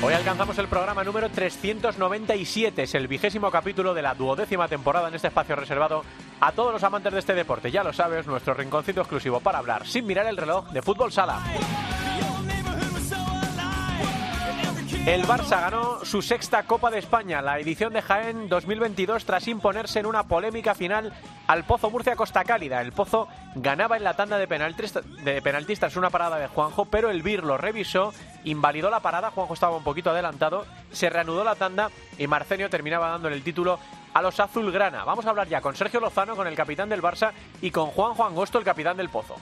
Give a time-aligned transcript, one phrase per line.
[0.00, 5.14] Hoy alcanzamos el programa número 397, es el vigésimo capítulo de la duodécima temporada en
[5.16, 6.04] este espacio reservado
[6.40, 7.72] a todos los amantes de este deporte.
[7.72, 11.40] Ya lo sabes, nuestro rinconcito exclusivo para hablar sin mirar el reloj de fútbol sala.
[15.06, 20.00] El Barça ganó su sexta Copa de España, la edición de Jaén 2022, tras imponerse
[20.00, 21.12] en una polémica final
[21.46, 22.82] al Pozo Murcia Costa Cálida.
[22.82, 25.04] El Pozo ganaba en la tanda de, penaltistas,
[25.42, 28.12] penaltistas una parada de Juanjo, pero el Bir lo revisó,
[28.44, 33.08] invalidó la parada, Juanjo estaba un poquito adelantado, se reanudó la tanda y Marcenio terminaba
[33.08, 33.78] dándole el título
[34.12, 35.04] a los azulgrana.
[35.04, 38.24] Vamos a hablar ya con Sergio Lozano, con el capitán del Barça, y con Juanjo
[38.24, 39.36] Angosto, el capitán del Pozo.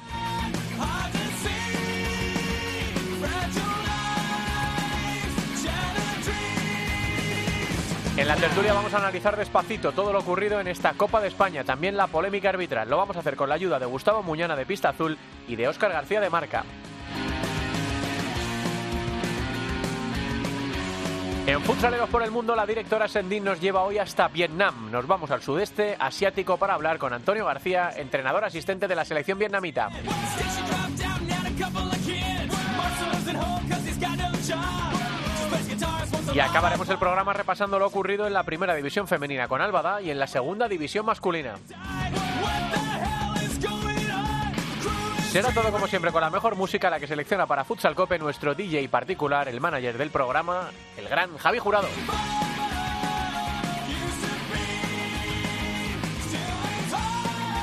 [8.17, 11.64] En la tertulia vamos a analizar despacito todo lo ocurrido en esta Copa de España,
[11.64, 12.89] también la polémica arbitral.
[12.89, 15.69] Lo vamos a hacer con la ayuda de Gustavo Muñana de Pista Azul y de
[15.69, 16.64] Óscar García de Marca.
[21.47, 24.91] En Futsaleros por el Mundo, la directora Sendín nos lleva hoy hasta Vietnam.
[24.91, 29.39] Nos vamos al sudeste asiático para hablar con Antonio García, entrenador asistente de la selección
[29.39, 29.91] vietnamita.
[36.34, 40.11] Y acabaremos el programa repasando lo ocurrido en la primera división femenina con Álvada y
[40.11, 41.55] en la segunda división masculina.
[45.30, 48.55] Será todo como siempre con la mejor música, la que selecciona para Futsal Cope nuestro
[48.55, 51.89] DJ particular, el manager del programa, el gran Javi Jurado.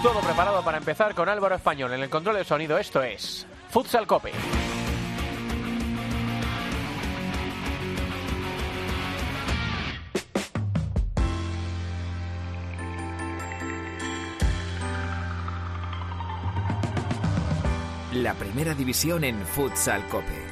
[0.04, 2.78] Todo preparado para empezar con Álvaro Español en el control de sonido.
[2.78, 4.34] Esto es Futsal Cope.
[18.24, 20.43] La primera división en Futsal Cope.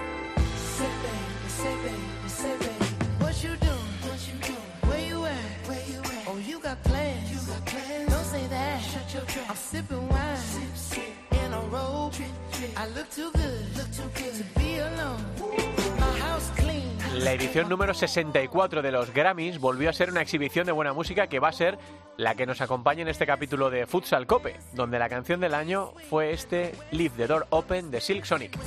[17.42, 21.40] Edición número 64 de los Grammys volvió a ser una exhibición de buena música que
[21.40, 21.80] va a ser
[22.16, 25.92] la que nos acompaña en este capítulo de Futsal Cope, donde la canción del año
[26.08, 28.60] fue este Leave the Door Open de Silk Sonic.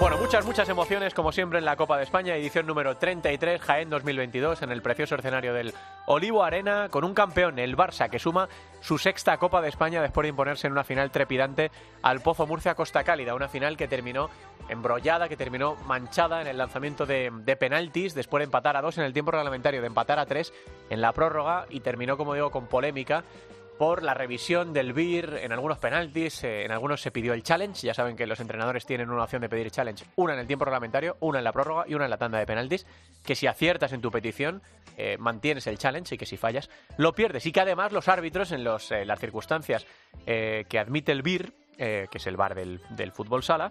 [0.00, 3.90] Bueno, muchas, muchas emociones, como siempre, en la Copa de España, edición número 33, Jaén
[3.90, 5.74] 2022, en el precioso escenario del
[6.06, 8.48] Olivo Arena, con un campeón, el Barça, que suma
[8.80, 11.72] su sexta Copa de España después de imponerse en una final trepidante
[12.02, 14.30] al Pozo Murcia Costa Cálida, una final que terminó
[14.68, 19.04] embrollada, que terminó manchada en el lanzamiento de, penaltis, después de empatar a dos en
[19.04, 20.52] el tiempo reglamentario, de empatar a tres
[20.90, 23.24] en la prórroga y terminó, como digo, con polémica
[23.78, 27.86] por la revisión del BIR en algunos penaltis, eh, en algunos se pidió el challenge,
[27.86, 30.64] ya saben que los entrenadores tienen una opción de pedir challenge, una en el tiempo
[30.64, 32.86] reglamentario, una en la prórroga y una en la tanda de penaltis,
[33.24, 34.62] que si aciertas en tu petición
[34.96, 38.50] eh, mantienes el challenge y que si fallas lo pierdes y que además los árbitros
[38.50, 39.86] en los, eh, las circunstancias
[40.24, 43.70] que admite el BIR, que es el bar del, del fútbol sala,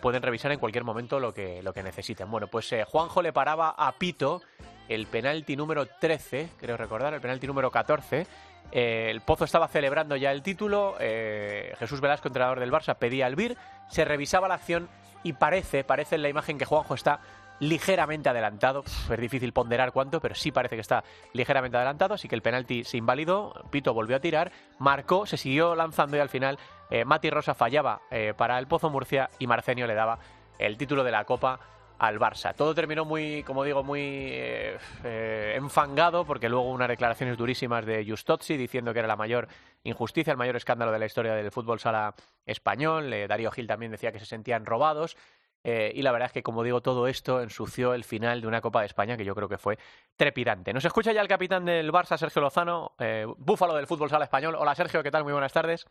[0.00, 2.30] pueden revisar en cualquier momento lo que, lo que necesiten.
[2.30, 4.42] Bueno, pues Juanjo le paraba a Pito
[4.88, 8.26] el penalti número 13, creo recordar, el penalti número 14,
[8.70, 10.96] eh, el Pozo estaba celebrando ya el título.
[11.00, 13.56] Eh, Jesús Velasco, entrenador del Barça, pedía el BIR.
[13.88, 14.88] Se revisaba la acción
[15.22, 17.20] y parece, parece en la imagen que Juanjo está
[17.60, 18.82] ligeramente adelantado.
[19.10, 22.14] es difícil ponderar cuánto, pero sí parece que está ligeramente adelantado.
[22.14, 23.52] Así que el penalti se invalidó.
[23.70, 26.58] Pito volvió a tirar, marcó, se siguió lanzando y al final
[26.90, 28.00] eh, Mati Rosa fallaba
[28.36, 30.18] para el Pozo Murcia y Marcenio le daba
[30.58, 31.60] el título de la Copa
[31.98, 32.54] al Barça.
[32.54, 38.04] Todo terminó muy, como digo, muy eh, eh, enfangado porque luego unas declaraciones durísimas de
[38.06, 39.48] Justozzi diciendo que era la mayor
[39.84, 42.14] injusticia, el mayor escándalo de la historia del fútbol sala
[42.46, 43.12] español.
[43.12, 45.16] Eh, Darío Gil también decía que se sentían robados.
[45.64, 48.80] Y la verdad es que, como digo, todo esto ensució el final de una Copa
[48.80, 49.78] de España que yo creo que fue
[50.16, 50.72] trepidante.
[50.72, 52.92] Nos escucha ya el capitán del Barça, Sergio Lozano,
[53.38, 54.56] búfalo del fútbol sala español.
[54.58, 55.24] Hola Sergio, ¿qué tal?
[55.24, 55.86] Muy buenas tardes.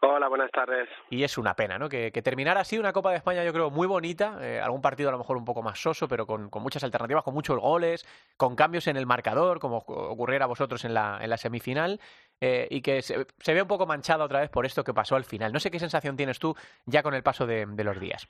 [0.00, 0.88] Hola, buenas tardes.
[1.10, 1.88] Y es una pena, ¿no?
[1.88, 4.38] Que, terminara así una Copa de España, yo creo, muy bonita.
[4.40, 7.34] Eh, algún partido a lo mejor un poco más soso, pero con, muchas alternativas, con
[7.34, 8.06] muchos goles,
[8.36, 12.00] con cambios en el marcador, como ocurriera a vosotros en la, en la semifinal.
[12.40, 15.24] eh, y que se, ve un poco manchada otra vez por esto que pasó al
[15.24, 15.52] final.
[15.52, 16.54] No sé qué sensación tienes tú
[16.86, 18.28] ya con el paso de, los días.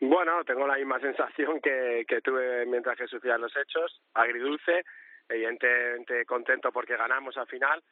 [0.00, 4.84] Bueno, tengo la misma sensación que, que tuve mientras que sucedían los hechos, agridulce,
[5.28, 7.82] evidentemente contento porque ganamos al final,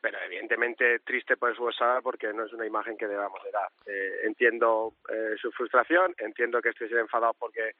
[0.00, 3.68] pero evidentemente triste por el fútbol porque no es una imagen que debamos de dar.
[3.86, 7.72] Eh, entiendo eh, su frustración, entiendo que estuviesen enfadados porque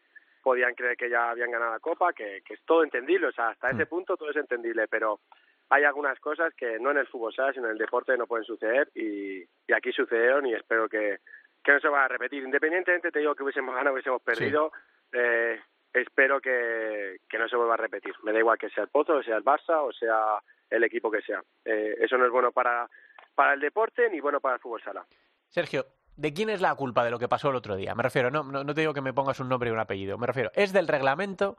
[0.42, 3.50] podían creer que ya habían ganado la Copa, que, que es todo entendible, o sea,
[3.50, 3.88] hasta ese mm.
[3.88, 5.20] punto todo es entendible, pero
[5.68, 8.44] hay algunas cosas que no en el fútbol sala, sino en el deporte no pueden
[8.44, 11.18] suceder y, y aquí sucedieron y espero que,
[11.62, 12.42] que no se vaya a repetir.
[12.42, 14.72] Independientemente, te digo que hubiésemos ganado, hubiésemos perdido,
[15.12, 15.60] eh,
[15.92, 18.14] espero que, que no se vuelva a repetir.
[18.22, 20.38] Me da igual que sea el Pozo, sea el Barça o sea
[20.70, 21.42] el equipo que sea.
[21.64, 22.88] Eh, eso no es bueno para,
[23.34, 25.06] para el deporte ni bueno para el fútbol sala.
[25.48, 25.86] Sergio,
[26.16, 27.94] ¿de quién es la culpa de lo que pasó el otro día?
[27.94, 30.26] Me refiero, no, no, te digo que me pongas un nombre y un apellido, me
[30.26, 31.58] refiero, ¿es del reglamento?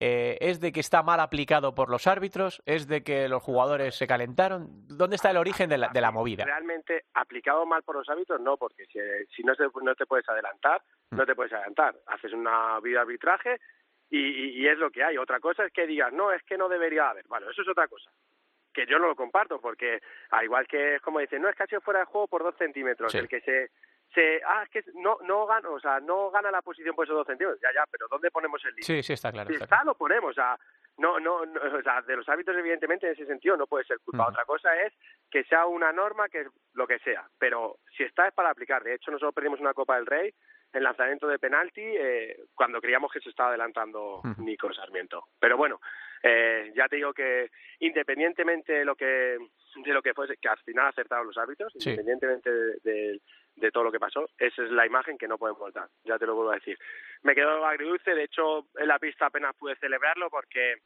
[0.00, 2.62] Eh, ¿Es de que está mal aplicado por los árbitros?
[2.66, 4.68] ¿Es de que los jugadores se calentaron?
[4.88, 6.44] ¿Dónde está el origen de la, de la movida?
[6.44, 8.98] Realmente, aplicado mal por los árbitros, no, porque si,
[9.34, 9.52] si no,
[9.82, 11.16] no te puedes adelantar, mm.
[11.16, 11.94] no te puedes adelantar.
[12.06, 13.60] Haces una vida arbitraje
[14.10, 15.16] y, y, es lo que hay.
[15.16, 17.26] Otra cosa es que digas, no, es que no debería haber.
[17.28, 18.10] Bueno, eso es otra cosa
[18.74, 20.00] que yo no lo comparto, porque
[20.30, 22.42] al igual que es como dicen, no es que ha sido fuera de juego por
[22.42, 23.70] dos centímetros, el que se,
[24.14, 27.16] se, ah, es que no, no gana, o sea, no gana la posición por esos
[27.16, 28.86] dos centímetros, ya, ya, pero ¿dónde ponemos el límite?
[28.86, 29.50] Sí, sí, está claro.
[29.50, 30.58] Si está, lo ponemos, o sea,
[30.98, 34.28] no, no, o sea, de los hábitos evidentemente en ese sentido no puede ser culpa.
[34.28, 34.92] Otra cosa es
[35.30, 38.84] que sea una norma que es lo que sea, pero si está es para aplicar.
[38.84, 40.32] De hecho, nosotros perdimos una Copa del Rey
[40.74, 45.28] el lanzamiento de penalti eh, cuando creíamos que se estaba adelantando Nico Sarmiento.
[45.38, 45.80] Pero bueno,
[46.22, 49.38] eh, ya te digo que independientemente de lo que
[49.76, 53.20] de lo que fuese, que al final acertaron los hábitos, independientemente de, de,
[53.72, 56.34] todo lo que pasó, esa es la imagen que no podemos dar, ya te lo
[56.34, 56.78] vuelvo a decir.
[57.22, 60.76] Me quedó agridulce, de hecho en la pista apenas pude celebrarlo porque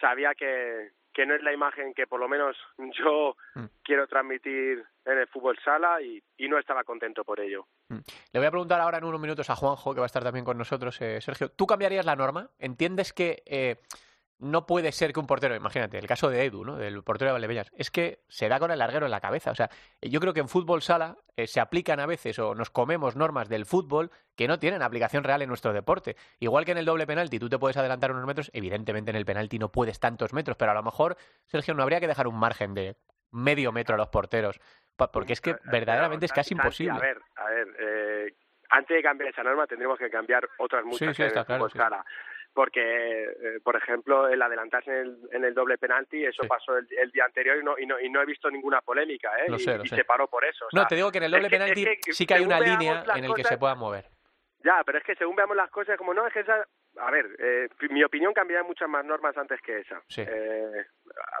[0.00, 2.56] sabía que, que no es la imagen que por lo menos
[2.98, 3.64] yo mm.
[3.82, 7.66] quiero transmitir en el fútbol sala y, y, no estaba contento por ello.
[7.88, 7.98] Mm.
[8.32, 10.44] Le voy a preguntar ahora en unos minutos a Juanjo, que va a estar también
[10.44, 11.00] con nosotros.
[11.00, 12.50] Eh, Sergio, ¿tú cambiarías la norma?
[12.58, 13.76] ¿Entiendes que eh,
[14.42, 16.76] no puede ser que un portero, imagínate, el caso de Edu, ¿no?
[16.76, 19.52] del portero de Valdebellas, es que se da con el larguero en la cabeza.
[19.52, 22.68] O sea, yo creo que en fútbol sala eh, se aplican a veces o nos
[22.68, 26.16] comemos normas del fútbol que no tienen aplicación real en nuestro deporte.
[26.40, 29.24] Igual que en el doble penalti, tú te puedes adelantar unos metros, evidentemente en el
[29.24, 31.16] penalti no puedes tantos metros, pero a lo mejor,
[31.46, 32.96] Sergio, no habría que dejar un margen de
[33.30, 34.60] medio metro a los porteros,
[35.12, 36.98] porque es que verdaderamente es casi imposible.
[36.98, 38.34] A ver, a ver, eh,
[38.70, 42.04] antes de cambiar esa norma tendríamos que cambiar otras muchas sí, sí, está claro, sala
[42.54, 47.10] porque, eh, por ejemplo, el adelantarse en el, en el doble penalti, eso pasó el,
[47.10, 49.46] día anterior y no, y no, y, no, he visto ninguna polémica, ¿eh?
[49.50, 50.66] y, se paró por eso.
[50.72, 53.34] no, te digo que en el doble penalti sí que hay una línea en el
[53.34, 54.06] que se pueda mover.
[54.64, 56.64] Ya, pero es que según veamos las cosas, como no, es que esa...
[56.98, 60.02] A ver, eh, mi opinión cambiaría muchas más normas antes que esa.
[60.18, 60.84] Eh,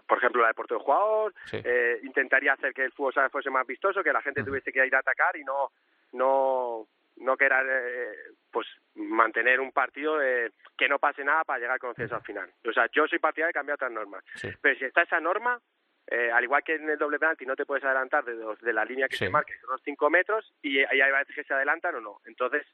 [0.08, 3.66] por ejemplo, la de Puerto de Jugador, eh, intentaría hacer que el fútbol fuese más
[3.66, 5.70] vistoso, que la gente tuviese que ir a atacar y no
[6.12, 6.86] no
[7.16, 8.14] no que era eh,
[8.52, 12.52] pues mantener un partido eh, que no pase nada para llegar con consenso al final.
[12.68, 14.24] O sea, yo soy partidario de cambiar otras normas.
[14.60, 15.58] Pero si está esa norma,
[16.06, 18.84] eh, al igual que en el doble penalti no te puedes adelantar de, de la
[18.84, 21.94] línea que se marque, son los cinco metros, y ahí hay veces que se adelantan
[21.96, 22.20] o no.
[22.26, 22.66] Entonces,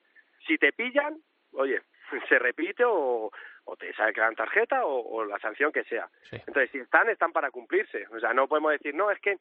[0.47, 1.17] si te pillan,
[1.53, 1.83] oye,
[2.29, 3.31] se repite o,
[3.65, 6.09] o te sale que dan tarjeta o, la sanción que sea.
[6.31, 8.07] Entonces, si están, están para cumplirse.
[8.11, 9.39] O sea, no podemos decir, no, es que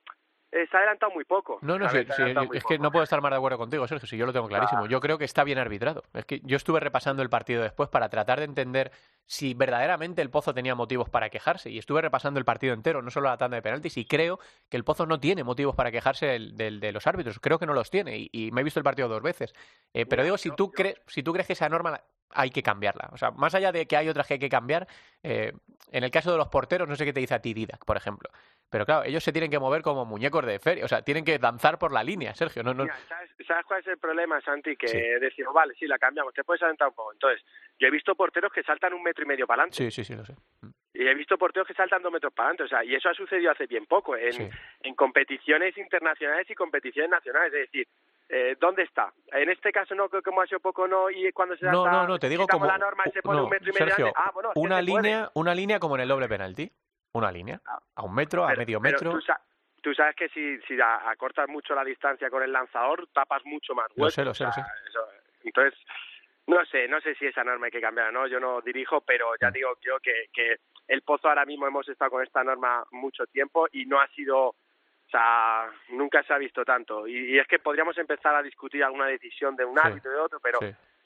[0.52, 1.60] se ha adelantado muy poco.
[1.62, 4.34] No, no, es que no puedo estar más de acuerdo contigo, Sergio, si yo lo
[4.34, 4.86] tengo clarísimo.
[4.88, 6.04] Yo creo que está bien arbitrado.
[6.14, 8.92] Es que yo estuve repasando el partido después para tratar de entender
[9.26, 11.70] si verdaderamente el Pozo tenía motivos para quejarse.
[11.70, 14.40] Y estuve repasando el partido entero, no solo la tanda de penaltis, y creo
[14.70, 17.40] que el Pozo no tiene motivos para quejarse del, de los árbitros.
[17.40, 19.54] Creo que no los tiene, y, me he visto el partido dos veces.
[19.94, 22.02] Eh, pero digo, si tú, crees, si tú crees que esa norma
[22.32, 23.10] hay que cambiarla.
[23.12, 24.88] O sea, más allá de que hay otras que hay que cambiar,
[25.24, 25.54] eh,
[25.92, 27.98] en el caso de los porteros, no sé qué te dice a ti Didac, por
[27.98, 28.30] ejemplo.
[28.70, 31.40] Pero claro, ellos se tienen que mover como muñecos de feria, o sea, tienen que
[31.40, 32.64] danzar por la línea, Sergio.
[32.64, 32.86] No, no...
[33.48, 34.76] ¿sabes, cuál es el problema, Santi?
[34.76, 37.14] Que decimos, vale, sí, la cambiamos, te puedes adelantar un poco.
[37.14, 37.46] Entonces,
[37.80, 39.78] yo he visto porteros que saltan un metro y medio para adelante.
[39.78, 40.34] Sí, sí, sí, lo sé.
[40.62, 40.70] Mm.
[40.96, 43.14] Y he visto porteros que saltan dos metros para adelante, o sea, y eso ha
[43.14, 44.50] sucedido hace bien poco, en,
[44.82, 47.54] en competiciones internacionales y competiciones nacionales.
[47.54, 47.88] Es decir,
[48.30, 49.14] eh, ¿dónde está?
[49.32, 52.20] En este caso no, como ha sido poco no, y cuando se no, no, no,
[52.20, 54.82] te digo como la norma se pone un metro y medio Sergio, ah, bueno, una
[54.82, 56.70] línea, una línea como en el doble penalti
[57.18, 57.80] una línea, ah.
[57.96, 59.18] a un metro, a medio metro.
[59.82, 63.88] tú, sabes que si, si acortas mucho la distancia con el lanzador, tapas mucho más
[63.96, 64.46] Lo sé, lo sé,
[65.44, 65.80] entonces,
[66.48, 68.28] no sé, no sé si esa norma hay que cambiar, ¿no?
[68.28, 69.54] Yo no dirijo, pero ya mm.
[69.54, 70.58] digo yo que, que
[70.88, 74.48] el Pozo ahora mismo hemos estado con esta norma mucho tiempo y no ha sido,
[74.48, 74.56] o
[75.10, 77.08] sea, nunca se ha visto tanto.
[77.08, 80.40] Y, es que podríamos empezar a discutir alguna decisión de un árbitro y de otro,
[80.40, 80.60] pero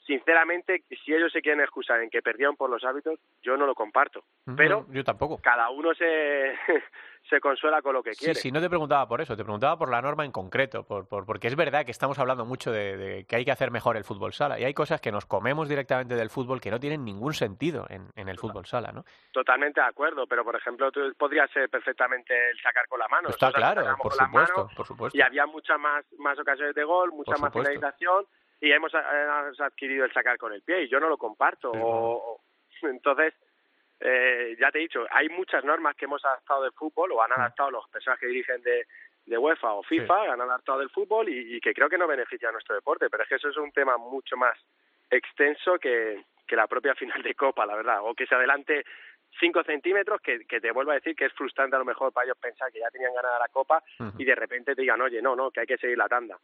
[0.06, 3.74] sinceramente, si ellos se quieren excusar en que perdieron por los hábitos, yo no lo
[3.74, 4.24] comparto.
[4.56, 5.40] Pero yo tampoco.
[5.40, 6.54] Cada uno se,
[7.30, 8.34] se consuela con lo que quiere.
[8.34, 11.06] Sí, sí, no te preguntaba por eso, te preguntaba por la norma en concreto, por,
[11.06, 14.04] por porque es verdad que estamos hablando mucho de, que hay que hacer mejor el
[14.04, 17.34] fútbol sala y hay cosas que nos comemos directamente del fútbol que no tienen ningún
[17.34, 19.04] sentido en, en el fútbol sala, ¿no?
[19.30, 23.28] Totalmente de acuerdo, pero por ejemplo, tú podrías ser perfectamente el sacar con la mano.
[23.28, 25.16] Está claro, por supuesto, por supuesto.
[25.16, 28.26] Y había muchas más, más ocasiones de gol, mucha más finalización
[28.62, 31.72] y hemos, adquirido el sacar con el pie y yo no lo comparto.
[32.82, 33.34] entonces,
[33.98, 37.32] eh, ya te he dicho, hay muchas normas que hemos adaptado del fútbol o han
[37.32, 38.86] adaptado los personas que dirigen de,
[39.26, 42.52] de UEFA o FIFA, han adaptado del fútbol y, que creo que no beneficia a
[42.52, 44.56] nuestro deporte, pero es que eso es un tema mucho más
[45.10, 48.84] extenso que, que la propia final de Copa, la verdad, o que se adelante
[49.38, 52.26] cinco centímetros que, que, te vuelvo a decir que es frustrante a lo mejor para
[52.26, 53.82] ellos pensar que ya tenían ganada la copa
[54.18, 56.38] y de repente te digan, oye, no, no, que hay que seguir la tanda.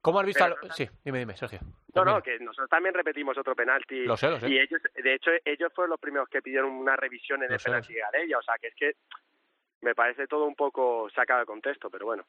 [0.00, 0.44] ¿Cómo has visto?
[0.70, 1.58] Sí, dime, dime, Sergio.
[1.94, 4.04] No, no, que nosotros también repetimos otro penalti.
[4.04, 4.48] Lo sé, lo sé.
[4.48, 7.94] Y ellos, de hecho, ellos fueron los primeros que pidieron una revisión en el penalti
[7.94, 8.38] de Galella.
[8.38, 8.92] O sea, que es que
[9.80, 12.24] me parece todo un poco sacado de contexto, pero bueno.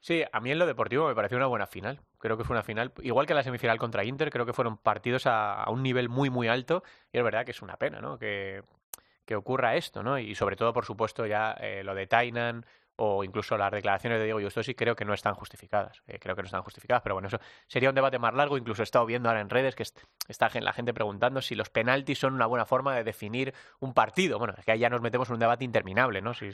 [0.00, 2.00] Sí, a mí en lo deportivo me pareció una buena final.
[2.18, 5.26] Creo que fue una final, igual que la semifinal contra Inter, creo que fueron partidos
[5.26, 6.82] a, un nivel muy, muy alto.
[7.12, 8.18] Y es verdad que es una pena, ¿no?
[8.18, 8.62] Que,
[9.28, 10.18] que ocurra esto, ¿no?
[10.18, 12.64] Y sobre todo, por supuesto, ya eh, lo de Tainan
[12.98, 16.02] o incluso las declaraciones de Diego Justosi creo que no están justificadas.
[16.06, 18.58] Eh, creo que no están justificadas, pero bueno, eso sería un debate más largo.
[18.58, 19.84] Incluso he estado viendo ahora en redes que
[20.28, 24.38] está la gente preguntando si los penaltis son una buena forma de definir un partido.
[24.38, 26.34] Bueno, es que ahí ya nos metemos en un debate interminable, ¿no?
[26.34, 26.50] Si,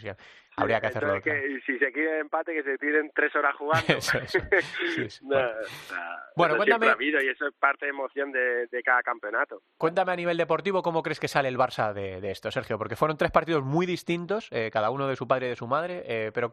[0.57, 1.21] habría que hacerlo.
[1.23, 3.95] Que, si se quiere empate, que se tiren tres horas jugando.
[6.37, 6.95] bueno, cuéntame.
[7.01, 9.63] y eso es parte de emoción de, cada campeonato.
[9.79, 13.17] Cuéntame a nivel deportivo cómo crees que sale el Barça de, esto, Sergio, porque fueron
[13.17, 16.03] tres partidos muy distintos, eh, cada uno de su padre y de su madre.
[16.07, 16.51] Eh, pero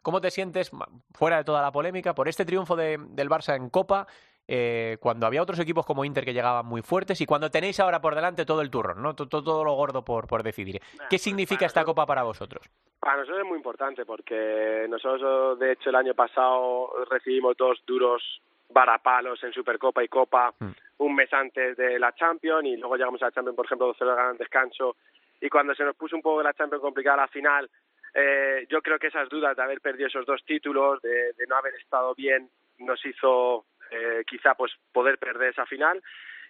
[0.00, 0.70] ¿cómo te sientes,
[1.12, 4.06] fuera de toda la polémica, por este triunfo de, del Barça en Copa,
[4.46, 8.00] eh, cuando había otros equipos como Inter que llegaban muy fuertes y cuando tenéis ahora
[8.00, 9.14] por delante todo el turrón, ¿no?
[9.14, 10.80] todo, todo lo gordo por, por decidir?
[11.10, 12.64] ¿Qué significa esta Copa para vosotros?
[13.00, 18.22] Para nosotros es muy importante porque nosotros, de hecho, el año pasado recibimos dos duros
[18.70, 20.70] varapalos en Supercopa y Copa mm.
[20.98, 24.16] un mes antes de la Champions y luego llegamos a la Champions, por ejemplo, 2-0
[24.16, 24.96] ganan descanso
[25.40, 27.70] y cuando se nos puso un poco la Champions complicada la final,
[28.14, 31.74] eh, yo creo que esas dudas de haber perdido esos dos títulos, de, no haber
[31.74, 36.02] estado bien, nos hizo eh, quizá pues poder perder esa final.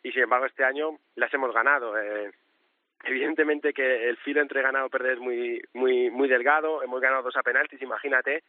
[0.03, 1.99] Y sin embargo este año las hemos ganado.
[1.99, 2.31] Eh,
[3.05, 7.23] evidentemente que el filo entre ganar o perder es muy muy muy delgado, hemos ganado
[7.23, 8.45] dos a penaltis, imagínate,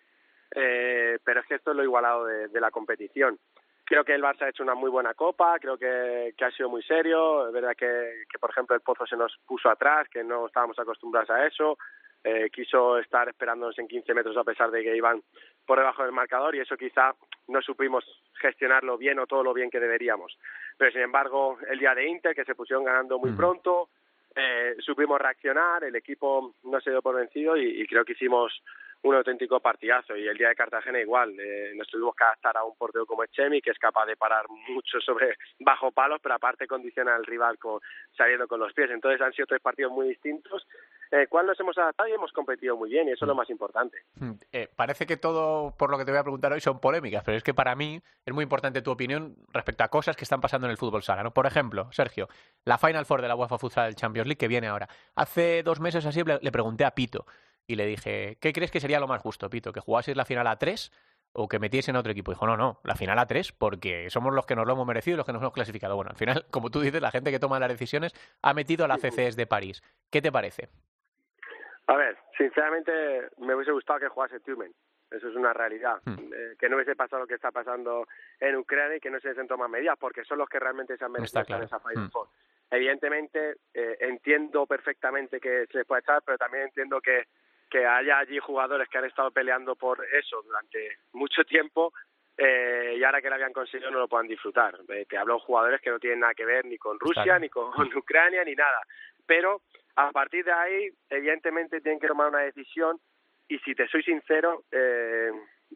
[0.54, 3.40] eh, pero es que esto es lo igualado de, la competición.
[3.86, 6.70] Creo que el Barça ha hecho una muy buena copa, creo que, que ha sido
[6.70, 10.24] muy serio, es verdad que, que por ejemplo el Pozo se nos puso atrás, que
[10.24, 11.78] no estábamos acostumbrados a eso,
[12.28, 15.22] eh, quiso estar esperándonos en 15 metros a pesar de que iban
[15.64, 17.14] por debajo del marcador y eso quizá
[17.50, 18.04] no supimos
[18.42, 20.36] gestionarlo bien o todo lo bien que deberíamos.
[20.76, 23.90] Pero sin embargo, el día de Inter, que se pusieron ganando muy pronto,
[24.36, 28.60] eh, supimos reaccionar, el equipo no se dio por vencido y creo que hicimos
[29.06, 30.16] un auténtico partidazo.
[30.18, 33.24] Y el día de Cartagena igual eh, nos tuvimos que adaptar a un portero como
[33.24, 37.58] Echemi que es capaz de parar mucho sobre bajo palos pero aparte condiciona al rival
[37.58, 37.80] con,
[38.18, 38.90] saliendo con los pies.
[38.90, 40.68] Entonces han sido tres partidos muy distintos
[41.12, 43.38] eh, cual nos hemos adaptado y hemos competido muy bien y eso es lo mm.
[43.38, 46.62] más importante mm, eh, parece que todo por lo que te voy a preguntar hoy
[46.62, 50.16] son polémicas pero es que para mí es muy importante tu opinión respecto a cosas
[50.16, 51.34] que están pasando en el fútbol sala ¿no?
[51.34, 52.28] por ejemplo Sergio
[52.64, 56.06] la Final Four de la UEFA Futsal Champions League que viene ahora hace dos meses
[56.06, 57.26] así le pregunté a Pito
[57.68, 59.74] y le dije, ¿qué crees que sería lo más justo, Pito?
[59.74, 60.92] ¿Que jugases la final a tres
[61.34, 62.32] o que metiesen a otro equipo?
[62.32, 65.16] Dijo, no, no, la final a tres porque somos los que nos lo hemos merecido
[65.16, 65.96] y los que nos hemos clasificado.
[65.96, 68.88] Bueno, al final, como tú dices, la gente que toma las decisiones ha metido a
[68.88, 69.84] la CCS de París.
[70.12, 70.70] ¿Qué te parece?
[71.88, 74.74] A ver, sinceramente me hubiese gustado que jugase Tumen.
[75.12, 76.02] Eso es una realidad.
[76.04, 76.34] Hmm.
[76.34, 78.08] Eh, que no hubiese pasado lo que está pasando
[78.40, 81.06] en Ucrania y que no se hubiesen tomado medidas, porque son los que realmente se
[81.06, 82.10] han merecido en esa hmm.
[82.12, 82.28] Four.
[82.72, 87.26] Evidentemente, eh, entiendo perfectamente que se les puede echar, pero también entiendo que
[87.70, 91.94] que haya allí jugadores que han estado peleando por eso durante mucho tiempo
[92.38, 94.78] eh, y ahora que lo habían conseguido no lo puedan disfrutar.
[94.90, 97.50] Eh, te hablo de jugadores que no tienen nada que ver ni con Rusia, ni
[97.50, 98.82] con Ucrania, ni nada.
[99.26, 99.62] Pero
[99.96, 103.00] a partir de ahí, evidentemente tienen que tomar una decisión
[103.48, 105.32] y si te soy sincero, eh,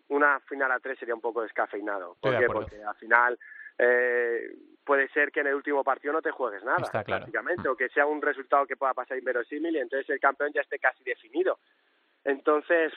[0.10, 2.16] una final a tres sería un poco descafeinado.
[2.20, 2.46] ¿Por qué?
[2.48, 3.40] Porque al final
[3.78, 4.52] eh,
[4.84, 8.06] puede ser que en el último partido no te juegues nada, prácticamente, o que sea
[8.06, 11.60] un resultado que pueda pasar inverosímil y entonces el campeón ya esté casi definido.
[12.26, 12.92] Entonces,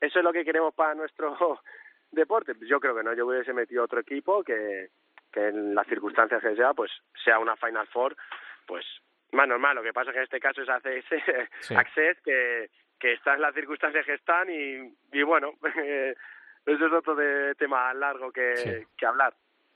[0.00, 1.36] eso es lo que queremos para nuestro
[2.10, 2.54] deporte.
[2.66, 4.88] Yo creo que no, yo hubiese metido otro equipo que,
[5.32, 6.90] que en las circunstancias que sea, pues
[7.24, 8.16] sea una Final Four,
[8.66, 8.84] pues
[9.34, 9.76] más normal.
[9.76, 13.54] Lo que pasa es que en este caso es ACS, Access, que, que están las
[13.54, 15.52] circunstancias que están y, y bueno,
[16.66, 19.34] eso es otro de tema largo que, que hablar.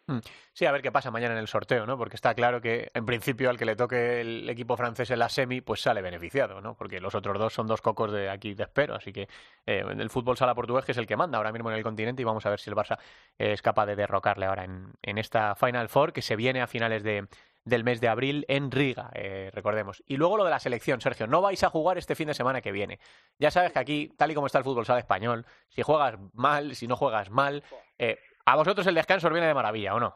[0.08, 0.20] Mm.
[0.54, 1.98] Sí, a ver qué pasa mañana en el sorteo, ¿no?
[1.98, 5.28] Porque está claro que, en principio, al que le toque el equipo francés en la
[5.28, 6.74] semi, pues sale beneficiado, ¿no?
[6.74, 8.94] Porque los otros dos son dos cocos de aquí de espero.
[8.94, 9.28] Así que
[9.66, 12.22] eh, el fútbol sala portugués, que es el que manda ahora mismo en el continente,
[12.22, 12.98] y vamos a ver si el Barça
[13.36, 17.02] es capaz de derrocarle ahora en, en esta Final Four, que se viene a finales
[17.02, 17.28] de,
[17.68, 20.02] del mes de abril en Riga, eh, recordemos.
[20.06, 22.60] Y luego lo de la selección, Sergio, no vais a jugar este fin de semana
[22.60, 22.98] que viene.
[23.38, 26.74] Ya sabes que aquí, tal y como está el fútbol sala español, si juegas mal,
[26.74, 27.62] si no juegas mal,
[27.98, 30.14] eh, a vosotros el descanso os viene de maravilla, ¿o no?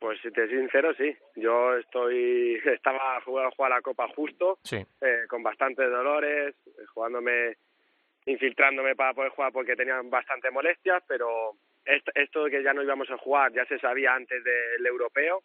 [0.00, 1.16] Pues si te soy sincero, sí.
[1.34, 4.76] Yo estoy, estaba jugando a jugar la Copa justo, Sí.
[5.00, 7.56] eh, con bastantes dolores, eh, jugándome,
[8.26, 11.52] infiltrándome para poder jugar porque tenían bastantes molestias, pero
[11.84, 15.42] esto, esto de que ya no íbamos a jugar ya se sabía antes del europeo.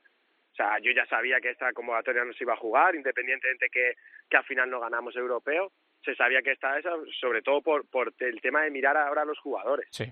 [0.53, 3.95] O sea, yo ya sabía que esta convocatoria no se iba a jugar, independientemente que,
[4.29, 5.71] que al final no ganamos europeo.
[6.05, 9.25] Se sabía que estaba esa, sobre todo por, por el tema de mirar ahora a
[9.25, 9.87] los jugadores.
[9.89, 10.05] Sí.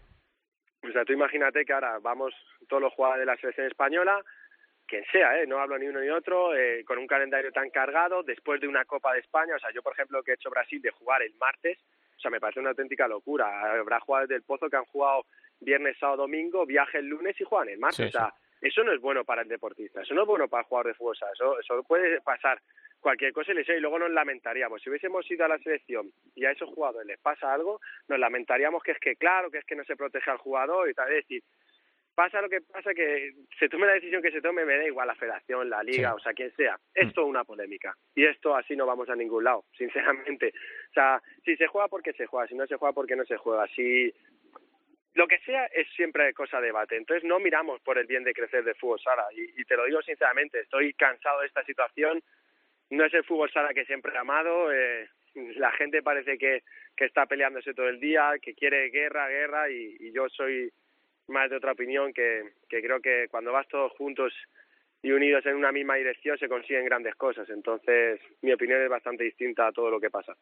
[0.83, 2.33] O sea, tú imagínate que ahora vamos
[2.67, 4.19] todos los jugadores de la selección española,
[4.87, 5.45] quien sea, ¿eh?
[5.45, 8.83] no hablo ni uno ni otro, eh, con un calendario tan cargado, después de una
[8.85, 11.35] Copa de España, o sea, yo por ejemplo que he hecho Brasil de jugar el
[11.35, 11.77] martes,
[12.17, 13.73] o sea, me parece una auténtica locura.
[13.79, 15.25] Habrá jugadores del Pozo que han jugado
[15.59, 17.97] viernes, sábado, domingo, viaje el lunes y juegan el martes.
[17.97, 20.61] Sí, o sea, eso no es bueno para el deportista, eso no es bueno para
[20.61, 22.61] el jugador de fútbol, o sea, eso, eso puede pasar
[22.99, 24.81] cualquier cosa y les y luego nos lamentaríamos.
[24.81, 28.83] Si hubiésemos ido a la selección y a esos jugadores les pasa algo, nos lamentaríamos
[28.83, 31.09] que es que, claro, que es que no se protege al jugador y tal.
[31.09, 31.41] Es decir,
[32.13, 35.07] pasa lo que pasa, que se tome la decisión que se tome, me da igual
[35.07, 36.15] la federación, la liga, Sí.
[36.17, 36.77] o sea, quien sea.
[36.93, 37.95] Es toda una polémica.
[38.13, 40.49] Y esto así no vamos a ningún lado, sinceramente.
[40.91, 43.37] O sea, si se juega porque se juega, si no se juega porque no se
[43.37, 43.65] juega.
[43.69, 44.13] Si
[45.13, 46.95] lo que sea es siempre cosa de debate.
[46.95, 49.25] Entonces no miramos por el bien de crecer de fútbol sala.
[49.33, 52.21] Y, te lo digo sinceramente, estoy cansado de esta situación.
[52.89, 54.71] No es el fútbol sala que siempre he amado.
[54.71, 55.09] Eh,
[55.55, 56.63] la gente parece que,
[56.95, 60.71] que está peleándose todo el día, que quiere guerra, guerra, y, y yo soy
[61.27, 64.33] más de otra opinión que, que creo que cuando vas todos juntos
[65.03, 67.49] y unidos en una misma dirección se consiguen grandes cosas.
[67.49, 70.33] Entonces, mi opinión es bastante distinta a todo lo que pasa.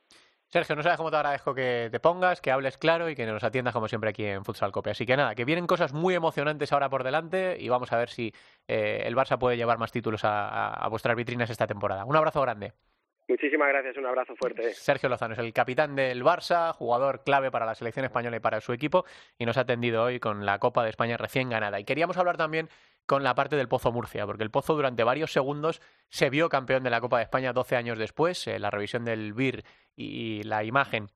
[0.48, 3.44] Sergio, no sabes cómo te agradezco que te pongas, que hables claro y que nos
[3.44, 4.90] atiendas como siempre aquí en Futsal Cope.
[4.90, 8.10] Así que nada, que vienen cosas muy emocionantes ahora por delante y vamos a ver
[8.10, 8.34] si
[8.68, 12.04] eh, el Barça puede llevar más títulos a, a- a vuestras vitrinas esta temporada.
[12.06, 12.74] Un abrazo grande.
[13.30, 14.74] Muchísimas gracias, un abrazo fuerte.
[14.74, 18.60] Sergio Lozano es el capitán del Barça, jugador clave para la selección española y para
[18.60, 19.06] su equipo,
[19.38, 21.80] y nos ha atendido hoy con la Copa de España recién ganada.
[21.80, 22.70] Y queríamos hablar también
[23.06, 26.82] con la parte del Pozo Murcia, porque el Pozo durante varios segundos se vio campeón
[26.82, 28.48] de la Copa de España 12 años después.
[28.48, 29.64] Eh, la revisión del BIR
[29.96, 31.10] y la imagen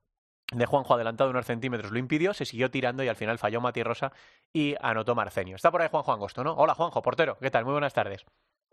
[0.52, 3.82] de Juanjo adelantado unos centímetros lo impidió, se siguió tirando y al final falló Mati
[3.82, 4.12] Rosa
[4.52, 5.56] y anotó Marcenio.
[5.56, 6.52] Está por ahí Juanjo Angosto, ¿no?
[6.54, 7.64] Hola Juanjo, portero, ¿qué tal?
[7.64, 8.24] Muy buenas tardes.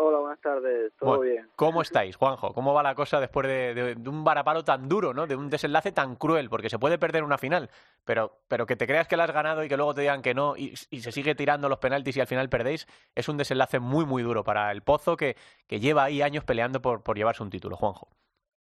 [0.04, 0.92] Hola, buenas tardes.
[0.98, 1.50] ¿Todo Bueno, bien?
[1.56, 2.54] ¿Cómo estáis, Juanjo?
[2.54, 5.28] ¿Cómo va la cosa después de, de- de un varapalo tan duro, ¿no?
[5.28, 7.70] De un desenlace tan cruel, porque se puede perder una final,
[8.04, 10.34] pero, pero que te creas que la has ganado y que luego te digan que
[10.34, 13.80] no y, y se sigue tirando los penaltis y al final perdéis, es un desenlace
[13.80, 15.36] muy, muy duro para el Pozo que,
[15.68, 18.08] que lleva ahí años peleando por, por llevarse un título, Juanjo.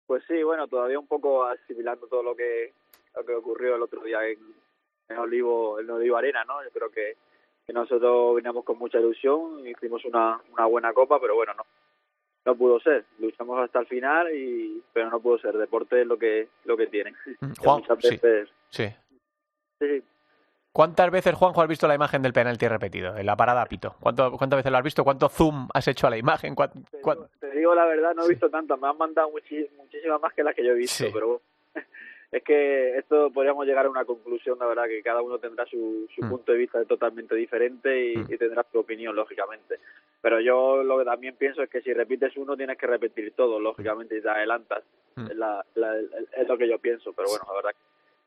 [0.06, 2.74] Pues sí, bueno, todavía un poco asimilando todo lo que
[3.16, 4.40] lo que ocurrió el otro día en,
[5.08, 6.62] en Olivo en Olivo Arena, ¿no?
[6.64, 7.16] Yo creo que,
[7.70, 11.64] que nosotros veníamos con mucha ilusión, hicimos una, una buena copa, pero bueno, no
[12.46, 13.06] no pudo ser.
[13.20, 15.56] Luchamos hasta el final y pero no pudo ser.
[15.56, 17.14] Deporte es lo que lo que tiene.
[17.42, 18.90] Mm, Juan, sí, veces sí.
[20.72, 23.96] ¿Cuántas veces, Juanjo, has visto la imagen del penalti repetido, en la parada Pito?
[24.00, 25.04] ¿Cuánto, ¿Cuántas veces lo has visto?
[25.04, 26.56] ¿Cuánto zoom has hecho a la imagen?
[26.56, 28.32] ¿Cuán- Te digo, te digo la verdad, no he Sí.
[28.32, 31.12] visto tantas, me han mandado muchísimas más que las que yo he visto, Sí.
[31.14, 31.42] pero
[32.32, 36.08] es que esto podríamos llegar a una conclusión, la verdad, que cada uno tendrá su,
[36.16, 36.30] su Mm.
[36.30, 38.26] punto de vista totalmente diferente y, Mm.
[38.34, 39.80] y tendrá su opinión, lógicamente.
[40.22, 43.60] Pero yo lo que también pienso es que si repites uno tienes que repetir todo,
[43.60, 44.84] lógicamente, y te adelantas.
[45.16, 45.26] Mm.
[45.32, 47.72] Es, la- la- es lo que yo pienso, pero bueno, la verdad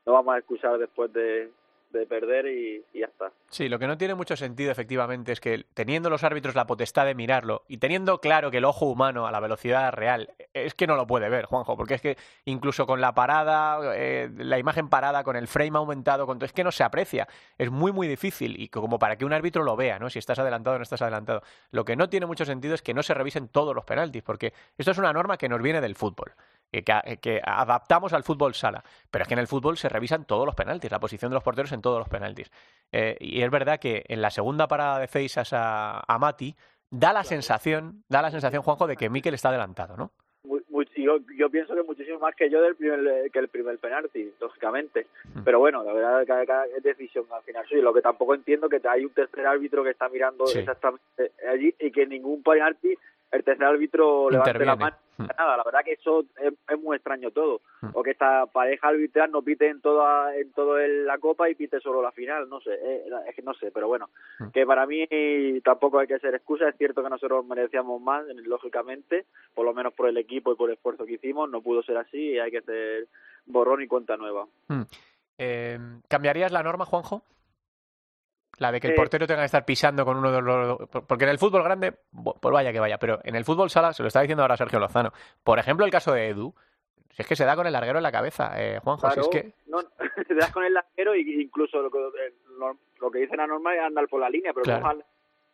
[0.04, 1.50] no vamos a excusar después de,
[1.92, 3.32] de perder y, ya está.
[3.50, 7.06] Sí, lo que no tiene mucho sentido, efectivamente, es que teniendo los árbitros la potestad
[7.06, 10.86] de mirarlo y teniendo claro que el ojo humano a la velocidad real es que
[10.86, 14.88] no lo puede ver, Juanjo, porque es que incluso con la parada, eh, la imagen
[14.88, 17.28] parada, con el frame aumentado, con es que no se aprecia.
[17.58, 20.10] Es muy, muy difícil y como para que un árbitro lo vea, ¿no?
[20.10, 21.42] Si estás adelantado o no estás adelantado.
[21.70, 24.52] Lo que no tiene mucho sentido es que no se revisen todos los penaltis, porque
[24.76, 26.32] esto es una norma que nos viene del fútbol.
[26.72, 26.82] Que,
[27.20, 30.54] que- adaptamos al fútbol sala, pero es que en el fútbol se revisan todos los
[30.54, 32.50] penaltis, la posición de los porteros en todos los penaltis.
[32.90, 36.56] Eh, y es verdad que en la segunda parada de Feisas a, a Mati
[36.90, 40.12] da la sensación, da la sensación, Juanjo, de que Mikel está adelantado, ¿no?
[40.96, 45.06] Yo, yo pienso que muchísimo más que yo del primer que el primer penalti, lógicamente.
[45.34, 45.42] Mm.
[45.42, 47.82] Pero bueno, la verdad cada, cada es decisión al final suya.
[47.82, 50.60] Lo que tampoco entiendo que hay un tercer árbitro que está mirando Sí.
[50.60, 52.94] exactamente allí y que ningún penalti
[53.32, 54.96] el tercer árbitro levante la mano.
[55.18, 55.26] Mm.
[55.38, 57.60] Nada, la verdad que eso es, es muy extraño todo.
[57.82, 57.88] Mm.
[57.94, 61.54] O que esta pareja arbitral no pite en toda en todo el- la copa y
[61.54, 64.48] pite solo la final, no sé, eh, es que no sé, pero bueno, Mm.
[64.50, 65.06] que para mí
[65.64, 69.92] tampoco hay que ser excusa, es cierto que nosotros merecíamos más, lógicamente, por lo menos
[69.94, 72.50] por el equipo y por el esfuerzo que hicimos, no pudo ser así y hay
[72.50, 73.08] que hacer
[73.46, 74.46] borrón y cuenta nueva.
[75.38, 77.22] Eh, ¿Cambiarías la norma, Juanjo?
[78.62, 80.78] La de que el portero tenga que estar pisando con uno de los...
[81.06, 84.02] Porque en el fútbol grande, pues vaya que vaya, pero en el fútbol sala, se
[84.02, 85.12] lo está diciendo ahora Sergio Lozano,
[85.44, 86.54] por ejemplo el caso de Edu,
[87.10, 89.22] si es que se da con el larguero en la cabeza, eh, Juanjo, si Claro,
[89.22, 89.52] es que...
[89.66, 89.80] no,
[90.28, 91.98] te das con el larguero y incluso lo que,
[92.58, 94.82] lo, lo que dice la norma es andar por la línea, pero Claro.
[94.84, 94.98] vas, a,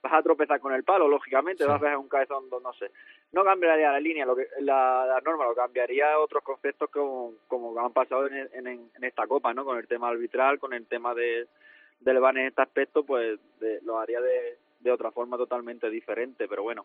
[0.02, 1.68] vas a tropezar con el palo, lógicamente, Sí.
[1.68, 2.90] vas a dejar un cabezón, no sé.
[3.32, 7.78] No cambiaría la línea, lo que, la, la norma, lo cambiaría otros conceptos como, como
[7.84, 9.64] han pasado en, en, en esta copa, ¿no?
[9.64, 11.48] Con el tema arbitral, con el tema de,
[12.00, 16.46] del VAR en este aspecto, pues de- lo haría de, de otra forma totalmente diferente,
[16.48, 16.84] pero bueno.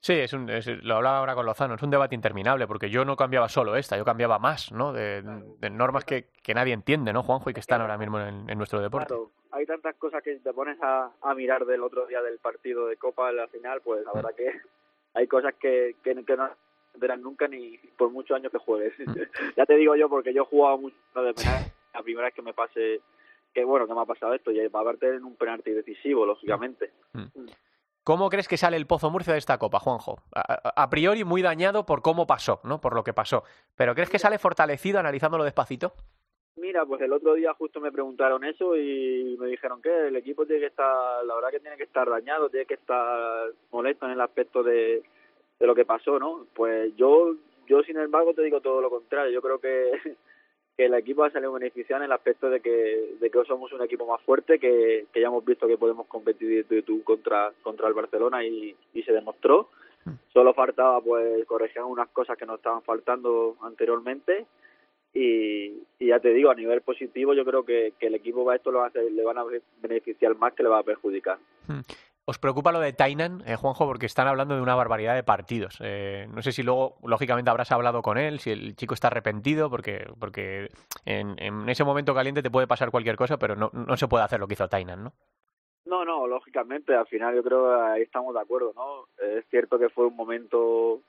[0.00, 3.04] Sí, es un, es- lo hablaba ahora con Lozano, es un debate interminable, porque yo
[3.04, 4.92] no cambiaba solo esta, yo cambiaba más, ¿no?
[4.92, 7.50] De, de normas que, que nadie entiende, ¿no, Juanjo?
[7.50, 9.06] Y que están ahora mismo en, en nuestro deporte.
[9.08, 12.38] Claro, hay tantas cosas que si te pones a, a mirar del otro día del
[12.38, 14.06] partido de Copa en la final, pues Mm.
[14.06, 14.50] la verdad que
[15.14, 16.50] hay cosas que, que, que no
[16.96, 18.94] verán nunca ni por muchos años que juegues.
[18.98, 19.14] Mm.
[19.56, 21.62] ya te digo yo, porque yo he jugado mucho de penal,
[21.94, 23.00] la primera vez que me pase,
[23.52, 26.24] que bueno, que me ha pasado esto, y va a verte en un penalti decisivo,
[26.26, 26.92] lógicamente.
[28.04, 30.22] ¿Cómo crees que sale el Pozo Murcia de esta Copa, Juanjo?
[30.34, 32.80] A, a- a priori muy dañado por cómo pasó, ¿no?
[32.80, 33.44] Por lo que pasó.
[33.76, 35.92] ¿Pero crees que sale fortalecido analizándolo despacito?
[36.56, 40.44] Mira, pues el otro día justo me preguntaron eso y me dijeron que el equipo
[40.44, 44.12] tiene que estar, la verdad que tiene que estar dañado, tiene que estar molesto en
[44.12, 45.02] el aspecto de,
[45.58, 46.46] de lo que pasó, ¿no?
[46.54, 47.34] Pues yo,
[47.66, 49.92] yo sin embargo te digo todo lo contrario, yo creo que,
[50.76, 53.82] que el equipo ha salido beneficiado en el aspecto de que, de que somos un
[53.82, 57.88] equipo más fuerte, que, que ya hemos visto que podemos competir de tú contra, contra
[57.88, 59.68] el Barcelona y, y se demostró.
[60.32, 64.46] Solo faltaba pues corregir unas cosas que nos estaban faltando anteriormente
[65.14, 68.56] y, y ya te digo, a nivel positivo yo creo que, que el equipo va
[68.56, 69.44] esto lo va a hacer- le van a
[69.80, 71.38] beneficiar más que le va a perjudicar.
[72.24, 73.84] ¿Os preocupa lo de Tainan, eh, Juanjo?
[73.84, 75.78] Porque están hablando de una barbaridad de partidos.
[75.80, 79.68] Eh, no sé si luego, lógicamente, habrás hablado con él, si el chico está arrepentido,
[79.68, 80.68] porque, porque
[81.04, 84.22] en, en ese momento caliente te puede pasar cualquier cosa, pero no, no se puede
[84.22, 85.12] hacer lo que hizo Tainan, ¿no?
[85.84, 89.08] No, no, lógicamente, al final yo creo que ahí estamos de acuerdo, ¿no?
[89.18, 91.00] Es cierto que fue un momento,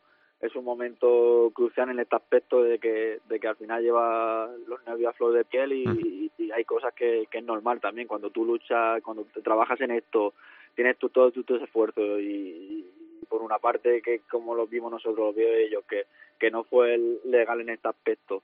[0.42, 4.84] es un momento crucial en este aspecto de que, de que al final lleva los
[4.88, 8.32] nervios a flor de piel y, y hay cosas que, que es normal también, cuando
[8.32, 10.34] tú luchas, cuando te trabajas en esto,
[10.76, 12.86] tienes tú todo tu, tu esfuerzo y,
[13.22, 16.06] y por una parte que como lo vimos nosotros, lo vio ellos, que,
[16.40, 18.44] que no fue legal en este aspecto,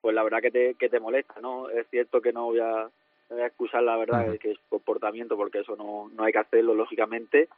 [0.00, 1.68] pues la verdad que te, que te molesta, ¿no?
[1.68, 2.90] Es cierto que no voy a,
[3.30, 6.38] no voy a excusar la verdad que es comportamiento porque eso no, no hay que
[6.38, 7.48] hacerlo lógicamente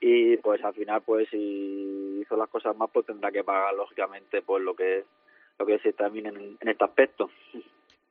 [0.00, 4.42] y pues al final pues si hizo las cosas más pues tendrá que pagar lógicamente
[4.42, 5.04] pues lo que
[5.58, 7.30] lo que se también en, en este aspecto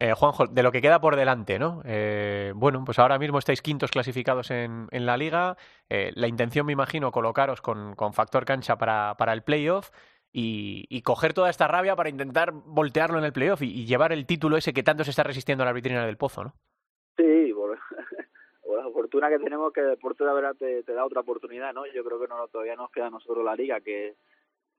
[0.02, 1.84] Eh, Juanjo, de lo que queda por delante, ¿no?
[1.86, 5.58] Eh, bueno, pues ahora mismo estáis quintos clasificados en, la liga.
[5.90, 9.92] Eh, la intención, me imagino, colocaros con, factor cancha para, el playoff
[10.34, 14.26] y, y coger toda esta rabia para intentar voltearlo en el playoff y, llevar el
[14.26, 16.54] título ese que tanto se está resistiendo a la vitrina del pozo, ¿no?
[17.18, 17.78] sí por,
[18.76, 21.86] la fortuna que tenemos que el deporte de verdad te, te da otra oportunidad no
[21.86, 24.16] yo creo que no todavía nos queda a nosotros la liga que,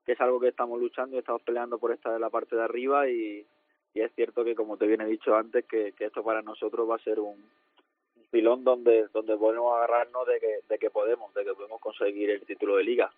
[0.05, 2.63] que es algo que estamos luchando y estamos peleando por esta de la parte de
[2.63, 3.47] arriba y,
[3.95, 6.97] y es cierto que como te viene dicho antes que, que esto para nosotros va
[6.97, 11.45] a ser un, un pilón donde donde podemos agarrarnos de que, de que podemos de
[11.45, 13.13] que podemos conseguir el título de liga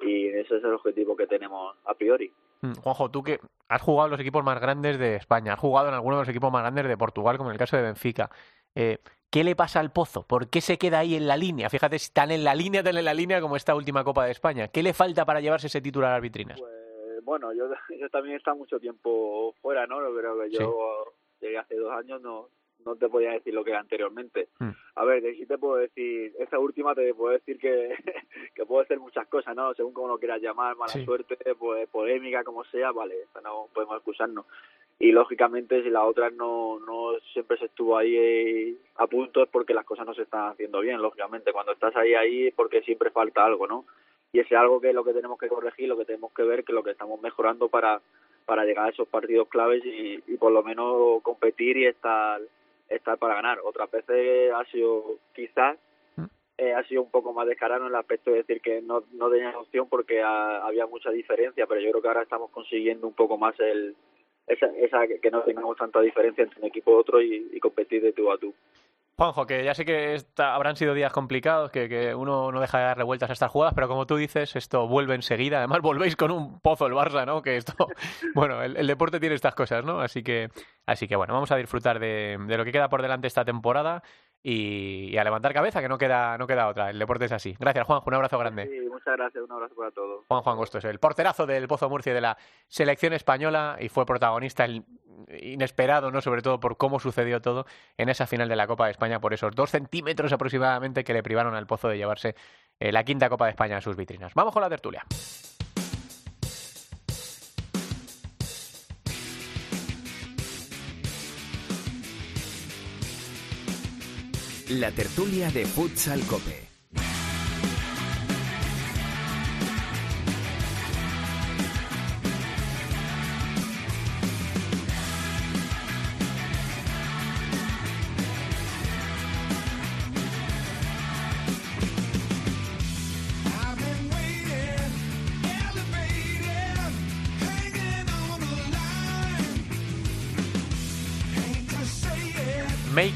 [0.00, 4.06] y ese es el objetivo que tenemos a priori Mm, Juanjo, tú que has jugado
[4.06, 6.62] en los equipos más grandes de España, has jugado en algunos de los equipos más
[6.62, 8.30] grandes de Portugal, como en el caso de Benfica.
[8.74, 8.98] Eh,
[9.30, 10.24] ¿Qué le pasa al Pozo?
[10.24, 11.70] ¿Por qué se queda ahí en la línea?
[11.70, 14.32] Fíjate, si tan en la línea, tan en la línea como esta última Copa de
[14.32, 14.68] España.
[14.68, 16.60] ¿Qué le falta para llevarse ese título a las vitrinas?
[16.60, 16.72] Pues
[17.30, 19.98] bueno, yo, yo también he estado mucho tiempo fuera, ¿no?
[20.14, 21.04] Pero que yo
[21.40, 22.48] llegué hace dos años, no
[22.84, 24.48] no te podía decir lo que era anteriormente.
[24.58, 24.70] Mm.
[24.94, 27.94] A ver, de sí te puedo decir, esta última te puedo decir que,
[28.54, 29.74] que puede ser muchas cosas, ¿no?
[29.74, 31.04] Según como lo quieras llamar, mala Sí.
[31.04, 34.46] suerte, pues polémica, como sea, vale, no podemos excusarnos.
[34.98, 39.48] Y lógicamente si la otra no, no siempre se estuvo ahí eh, a punto es
[39.50, 41.52] porque las cosas no se están haciendo bien, lógicamente.
[41.52, 43.84] Cuando estás ahí, ahí es porque siempre falta algo, ¿no?
[44.32, 46.42] Y ese es algo que es lo que tenemos que corregir, lo que tenemos que
[46.42, 48.00] ver, que lo que estamos mejorando para,
[48.46, 52.40] para llegar a esos partidos claves y, y por lo menos competir y estar,
[52.88, 53.58] estar para ganar.
[53.64, 55.76] Otras veces ha sido quizás
[56.58, 59.30] eh, ha sido un poco más descarado en el aspecto de decir que no, no
[59.30, 63.14] tenía opción porque ha- había mucha diferencia, pero yo creo que ahora estamos consiguiendo un
[63.14, 63.96] poco más el
[64.46, 68.02] esa, esa que no tengamos tanta diferencia entre un equipo y otro y, y competir
[68.02, 68.52] de tú a tú.
[69.20, 73.04] Juanjo, que ya sé que habrán sido días complicados, que, uno no deja de darle
[73.04, 75.58] vueltas a estas jugadas, pero como tú dices, esto vuelve enseguida.
[75.58, 77.42] Además, volvéis con un pozo el Barça, ¿no?
[77.42, 77.74] Que esto,
[78.34, 80.00] bueno, el, deporte tiene estas cosas, ¿no?
[80.00, 80.48] Así que,
[80.86, 84.02] así que bueno, vamos a disfrutar de, de lo que queda por delante esta temporada
[84.42, 86.90] y, a levantar cabeza, que no queda, no queda otra.
[86.90, 87.54] El deporte es así.
[87.58, 88.00] Gracias, Juan.
[88.04, 88.66] Un abrazo grande.
[88.66, 89.44] Sí, muchas gracias.
[89.44, 90.24] Un abrazo para todos.
[90.26, 94.66] Juan Juan Gostos, el porterazo del Pozo Murcia de la selección española y fue protagonista
[95.28, 96.20] inesperado, ¿no?
[96.20, 97.66] Sobre todo por cómo sucedió todo
[97.98, 101.22] en esa final de la Copa de España, por esos dos centímetros aproximadamente que le
[101.22, 102.34] privaron al Pozo de llevarse
[102.78, 104.32] eh, la quinta Copa de España a sus vitrinas.
[104.34, 105.04] Vamos con la tertulia.
[114.70, 116.69] La tertulia de Futsal Cope.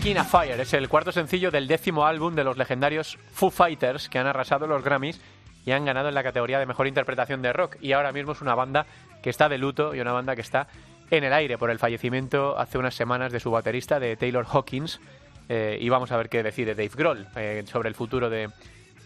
[0.05, 4.11] Making a Fire es el cuarto sencillo del décimo álbum de los legendarios Foo Fighters
[4.11, 5.19] que han arrasado los Grammys
[5.65, 7.77] y han ganado en la categoría de mejor interpretación de rock.
[7.81, 8.85] Y ahora mismo es una banda
[9.23, 10.69] que está de luto y una banda que está
[11.11, 15.01] en el aire por el fallecimiento hace unas semanas de su baterista, de Taylor Hawkins.
[15.49, 18.51] Eh, y vamos a ver qué decide Dave Grohl eh, sobre el futuro de,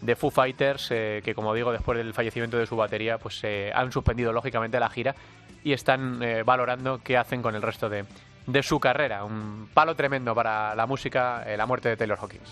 [0.01, 3.41] de Foo Fighters, eh, que como digo, después del fallecimiento de su batería, pues
[3.73, 5.15] han suspendido lógicamente la gira
[5.63, 8.05] y están valorando qué hacen con el resto de,
[8.49, 9.25] de su carrera.
[9.25, 12.51] Un palo tremendo para la música, eh, la muerte de Taylor Hawkins.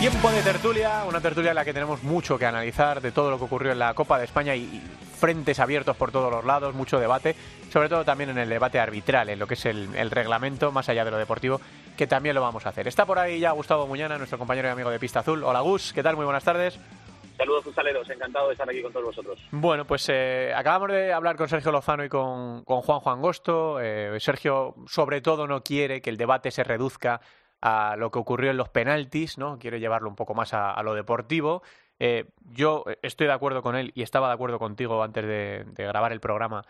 [0.00, 3.38] Tiempo de tertulia, una tertulia en la que tenemos mucho que analizar de todo lo
[3.38, 4.82] que ocurrió en la Copa de España y,
[5.14, 7.34] frentes abiertos por todos los lados, mucho debate,
[7.72, 10.90] sobre todo también en el debate arbitral, en lo que es el, el reglamento, más
[10.90, 11.62] allá de lo deportivo,
[11.96, 12.86] que también lo vamos a hacer.
[12.88, 15.42] Está por ahí ya Gustavo Muñana, nuestro compañero y amigo de Pista Azul.
[15.42, 16.16] Hola Gus, ¿qué tal?
[16.16, 16.78] Muy buenas tardes.
[17.36, 18.08] Saludos, Fusaleros.
[18.08, 19.40] Encantado de estar aquí con todos vosotros.
[19.50, 23.80] Bueno, pues eh, acabamos de hablar con Sergio Lozano y con, Juan Juan Gosto.
[23.80, 27.20] Eh, Sergio, sobre todo, no quiere que el debate se reduzca
[27.60, 29.58] a lo que ocurrió en los penaltis, ¿no?
[29.58, 31.62] Quiere llevarlo un poco más a, lo deportivo.
[31.98, 36.12] Eh, yo estoy de acuerdo con él y estaba de acuerdo contigo antes de, grabar
[36.12, 36.64] el programa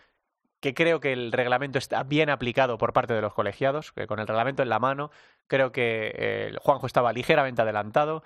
[0.60, 4.18] que creo que el reglamento está bien aplicado por parte de los colegiados, que con
[4.18, 5.10] el reglamento en la mano,
[5.46, 8.22] creo que Juanjo estaba ligeramente adelantado.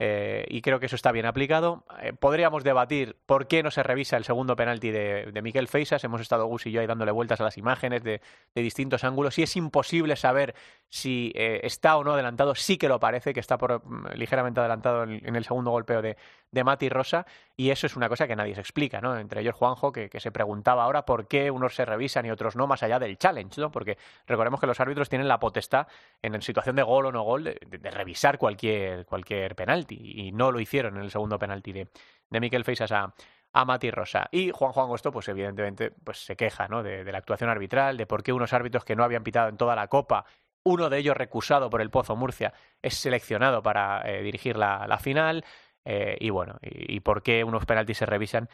[0.00, 1.84] Eh, y creo que eso está bien aplicado.
[2.00, 6.04] Eh, podríamos debatir por qué no se revisa el segundo penalti de, de Miguel Feisas.
[6.04, 8.20] Hemos estado Gus y yo ahí dándole vueltas a las imágenes de,
[8.54, 10.54] distintos ángulos y es imposible saber
[10.88, 12.54] si eh, está o no adelantado.
[12.54, 16.16] Sí que lo parece, que está por, mm, ligeramente adelantado en, el segundo golpeo de,
[16.50, 19.18] de Mati Rosa y eso es una cosa que nadie se explica, ¿no?
[19.18, 22.66] Entre ellos Juanjo, que, se preguntaba ahora por qué unos se revisan y otros no,
[22.66, 23.70] más allá del challenge, ¿no?
[23.70, 25.86] Porque recordemos que los árbitros tienen la potestad
[26.22, 30.60] en situación de gol o no gol de, revisar cualquier, cualquier penalti y no lo
[30.60, 31.88] hicieron en el segundo penalti de,
[32.30, 33.12] de Miquel Feisas a,
[33.52, 34.28] a Mati Rosa.
[34.30, 36.82] Y Juan Juan Gosto, pues evidentemente, pues se queja ¿no?
[36.82, 39.74] de, la actuación arbitral, de por qué unos árbitros que no habían pitado en toda
[39.74, 40.24] la Copa,
[40.64, 44.98] uno de ellos recusado por el Pozo Murcia, es seleccionado para eh, dirigir la, la
[44.98, 45.44] final.
[45.84, 48.48] Eh, y bueno, y, por qué unos penaltis se revisan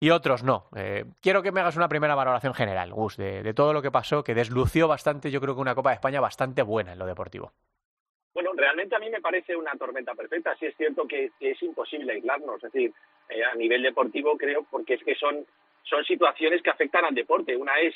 [0.00, 0.68] y otros no.
[0.76, 4.22] Eh, quiero que me hagas una primera valoración general, Gus, de, todo lo que pasó,
[4.22, 7.52] que deslució bastante, yo creo que una Copa de España bastante buena en lo deportivo.
[8.32, 10.54] Bueno, realmente a mí me parece una tormenta perfecta.
[10.56, 12.92] Sí es cierto que, es imposible aislarnos, es decir,
[13.28, 15.44] eh, a nivel deportivo creo, porque es que son,
[15.82, 17.56] son situaciones que afectan al deporte.
[17.56, 17.94] Una es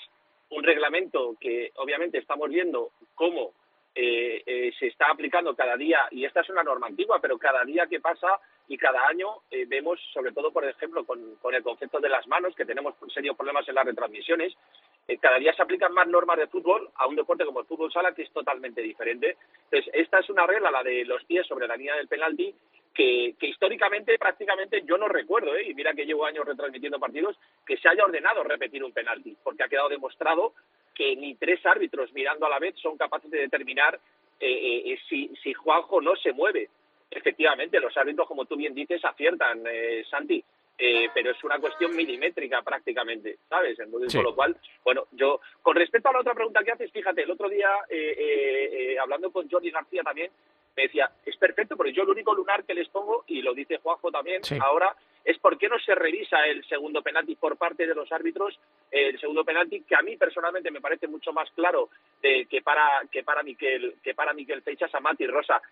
[0.50, 3.52] un reglamento que obviamente estamos viendo cómo
[3.94, 7.62] eh, eh, se está aplicando cada día, y esta es una norma antigua, pero cada
[7.64, 11.62] día que pasa y cada año eh, vemos, sobre todo, por ejemplo, con, con, el
[11.62, 14.54] concepto de las manos, que tenemos serios problemas en las retransmisiones,
[15.20, 18.14] cada día se aplican más normas de fútbol a un deporte como el fútbol sala,
[18.14, 19.36] que es totalmente diferente.
[19.64, 22.54] Entonces, esta es una regla, la de los pies sobre la línea del penalti,
[22.94, 27.76] que, que, históricamente prácticamente yo no recuerdo, y mira que llevo años retransmitiendo partidos, que
[27.76, 30.54] se haya ordenado repetir un penalti, porque ha quedado demostrado
[30.94, 33.98] que ni tres árbitros mirando a la vez son capaces de determinar
[34.40, 36.68] eh, eh, eh, si, si Juanjo no se mueve.
[37.10, 39.62] Efectivamente, los árbitros, como tú bien dices, aciertan,
[40.10, 40.42] Santi,
[41.14, 43.78] pero es una cuestión milimétrica prácticamente, ¿sabes?
[43.78, 47.22] Entonces, con lo cual, bueno, yo, con respecto a la otra pregunta que haces, fíjate,
[47.22, 47.68] el otro día,
[48.98, 50.30] hablando con Jordi García también,
[50.76, 53.78] me decía, es perfecto, porque yo el único lunar que les pongo, y lo dice
[53.78, 57.94] Juanjo también, ahora es por qué no se revisa el segundo penalti por parte de
[57.94, 58.58] los árbitros,
[58.90, 63.22] el segundo penalti que a mí personalmente me parece mucho más claro que para que
[63.22, 65.62] para Miquel que para Miquel Feichas a Mati Rosa,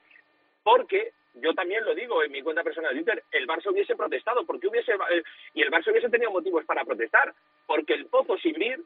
[0.63, 4.45] porque yo también lo digo en mi cuenta personal de Twitter, el Barça hubiese protestado,
[4.45, 5.23] porque hubiese eh,
[5.55, 7.35] y el Barça hubiese tenido motivos para protestar,
[7.67, 8.81] porque el Pozo sin vir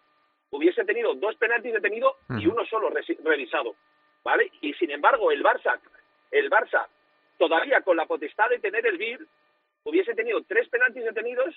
[0.50, 2.90] hubiese tenido dos penaltis detenidos y uno solo
[3.24, 3.74] revisado,
[4.22, 4.52] ¿vale?
[4.60, 5.80] Y sin embargo, el Barça,
[6.34, 6.86] el Barça
[7.38, 9.26] todavía con la potestad de tener el vir
[9.84, 11.54] hubiese tenido tres penaltis detenidos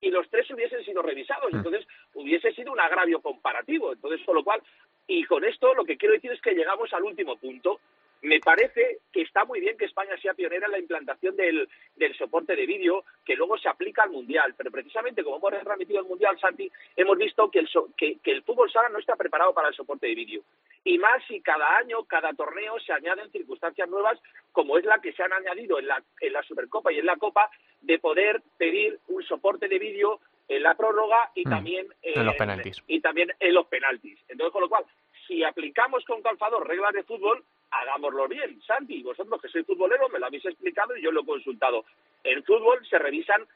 [0.00, 1.52] y los tres hubiesen sido revisados.
[1.52, 3.92] Entonces, hubiese sido un agravio comparativo.
[3.92, 4.60] Entonces, con lo cual,
[5.06, 7.80] y con esto lo que quiero decir es que llegamos al último punto.
[8.22, 12.16] Me parece que está muy bien que España sea pionera en la implantación del, del
[12.16, 16.06] soporte de vídeo que luego se aplica al Mundial, pero precisamente como hemos transmitido el
[16.06, 19.68] Mundial, Santi, hemos visto que el, que, que el fútbol sala no está preparado para
[19.68, 20.42] el soporte de vídeo.
[20.84, 24.20] Y más si cada año, cada torneo se añaden circunstancias nuevas,
[24.52, 27.16] como es la que se han añadido en la, en la Supercopa y en la
[27.16, 31.50] Copa, de poder pedir un soporte de vídeo en la prórroga y Mm.
[31.50, 32.82] también En los penaltis.
[32.86, 34.18] y también en los penaltis.
[34.28, 34.84] Entonces, con lo cual,
[35.26, 38.60] si aplicamos con calzador reglas de fútbol, hagámoslo bien.
[38.62, 41.84] Santi, vosotros que sois futboleros me lo habéis explicado y yo lo he consultado.
[42.22, 43.46] En fútbol se revisan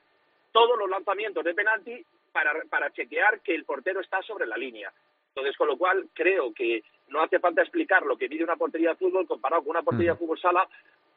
[0.52, 4.92] todos los lanzamientos de penalti para, para chequear que el portero está sobre la línea.
[5.28, 8.90] Entonces, con lo cual, creo que no hace falta explicar lo que mide una portería
[8.90, 10.66] de fútbol comparado con una portería de fútbol sala,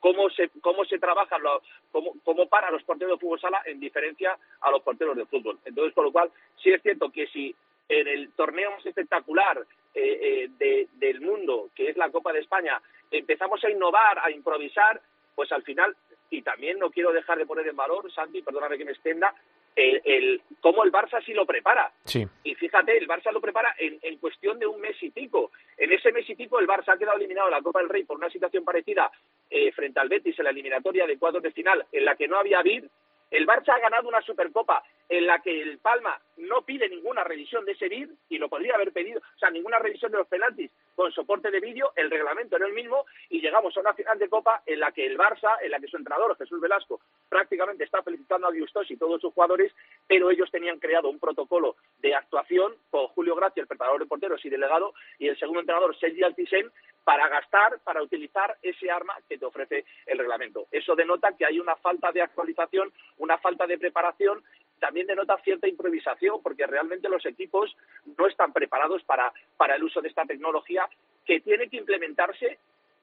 [0.02, 3.80] cómo se, cómo se trabajan, los, cómo, cómo para los porteros de fútbol sala en
[3.80, 5.58] diferencia a los porteros de fútbol.
[5.64, 6.30] Entonces, con lo cual,
[6.62, 7.56] sí es cierto que si
[7.90, 12.40] en el torneo más espectacular eh, eh, de- del mundo, que es la Copa de
[12.40, 12.80] España,
[13.12, 15.02] empezamos a innovar, a improvisar,
[15.36, 15.96] pues al final,
[16.30, 19.34] y también no quiero dejar de poner en valor, Santi, perdóname que me extienda,
[19.76, 21.92] el, el- cómo el Barça sí lo prepara.
[22.04, 22.24] Sí.
[22.44, 25.52] Y fíjate, el Barça lo prepara en, en cuestión de un mes y pico.
[25.78, 28.04] En ese mes y pico el Barça ha quedado eliminado de la Copa del Rey
[28.04, 29.10] por una situación parecida
[29.50, 32.38] eh, frente al Betis en la eliminatoria de cuartos de final en la que no
[32.38, 32.84] había vid.
[33.32, 37.66] El Barça ha ganado una Supercopa en la que el Palma no pide ninguna revisión
[37.66, 40.72] de ese vid y lo podría haber pedido, o sea, ninguna revisión de los penaltis
[40.96, 44.30] con soporte de vídeo, el reglamento era el mismo y llegamos a una final de
[44.30, 48.04] Copa en la que el Barça, en la que su entrenador Jesús Velasco prácticamente está
[48.04, 49.74] felicitando a Gustosi y todos sus jugadores,
[50.08, 54.44] pero ellos tenían creado un protocolo de actuación con Julio Gracia, el preparador de porteros
[54.46, 56.72] y delegado, y el segundo entrenador, Sergi Altisén,
[57.04, 60.68] para gastar, para utilizar ese arma que te ofrece el reglamento.
[60.72, 64.44] Eso denota que hay una falta de actualización, una falta de preparación,
[64.80, 67.76] también denota cierta improvisación, porque realmente los equipos
[68.18, 70.88] no están preparados para, para el uso de esta tecnología
[71.26, 72.58] que tiene que implementarse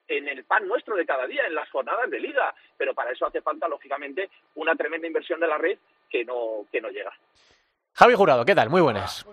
[0.08, 2.54] en el pan nuestro de cada día, en las jornadas de liga.
[2.76, 6.80] Pero para eso hace falta, lógicamente, una tremenda inversión de la red que no, que
[6.80, 7.12] no llega.
[7.98, 8.68] Javi Jurado, ¿qué tal?
[8.68, 9.24] Muy buenas.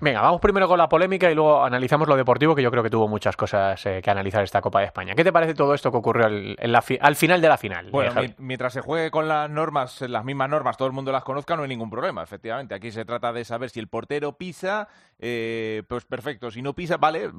[0.00, 2.90] Venga, vamos primero con la polémica y luego analizamos lo deportivo, que yo creo que
[2.90, 5.14] tuvo muchas cosas eh, que analizar esta Copa de España.
[5.14, 7.56] ¿Qué te parece todo esto que ocurrió al, en la fi- al final de la
[7.56, 7.86] final?
[7.86, 11.22] eh, Bueno, mientras se juegue con las normas, las mismas normas, todo el mundo las
[11.22, 12.74] conozca, no hay ningún problema, efectivamente.
[12.74, 14.88] Aquí se trata de saber si el portero pisa,
[15.20, 16.50] eh, pues perfecto.
[16.50, 17.30] Si no pisa, vale.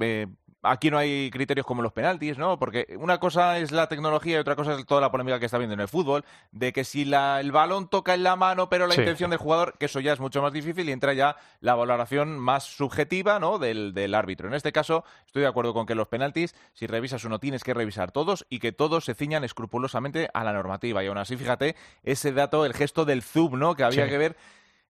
[0.63, 2.59] Aquí no hay criterios como los penaltis, ¿no?
[2.59, 5.57] Porque una cosa es la tecnología y otra cosa es toda la polémica que está
[5.57, 8.85] viendo en el fútbol, de que si la- el balón toca en la mano, pero
[8.87, 11.35] la Sí, intención del jugador, que eso ya es mucho más difícil y entra ya
[11.61, 13.57] la valoración más subjetiva, ¿no?
[13.59, 14.47] Del, del árbitro.
[14.47, 17.73] En este caso, estoy de acuerdo con que los penaltis, si revisas uno, tienes que
[17.73, 21.03] revisar todos y que todos se ciñan escrupulosamente a la normativa.
[21.03, 23.75] Y aún así, fíjate, ese dato, el gesto del zoom, ¿no?
[23.75, 24.09] Que había Sí.
[24.11, 24.37] que ver,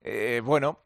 [0.04, 0.80] eh, bueno,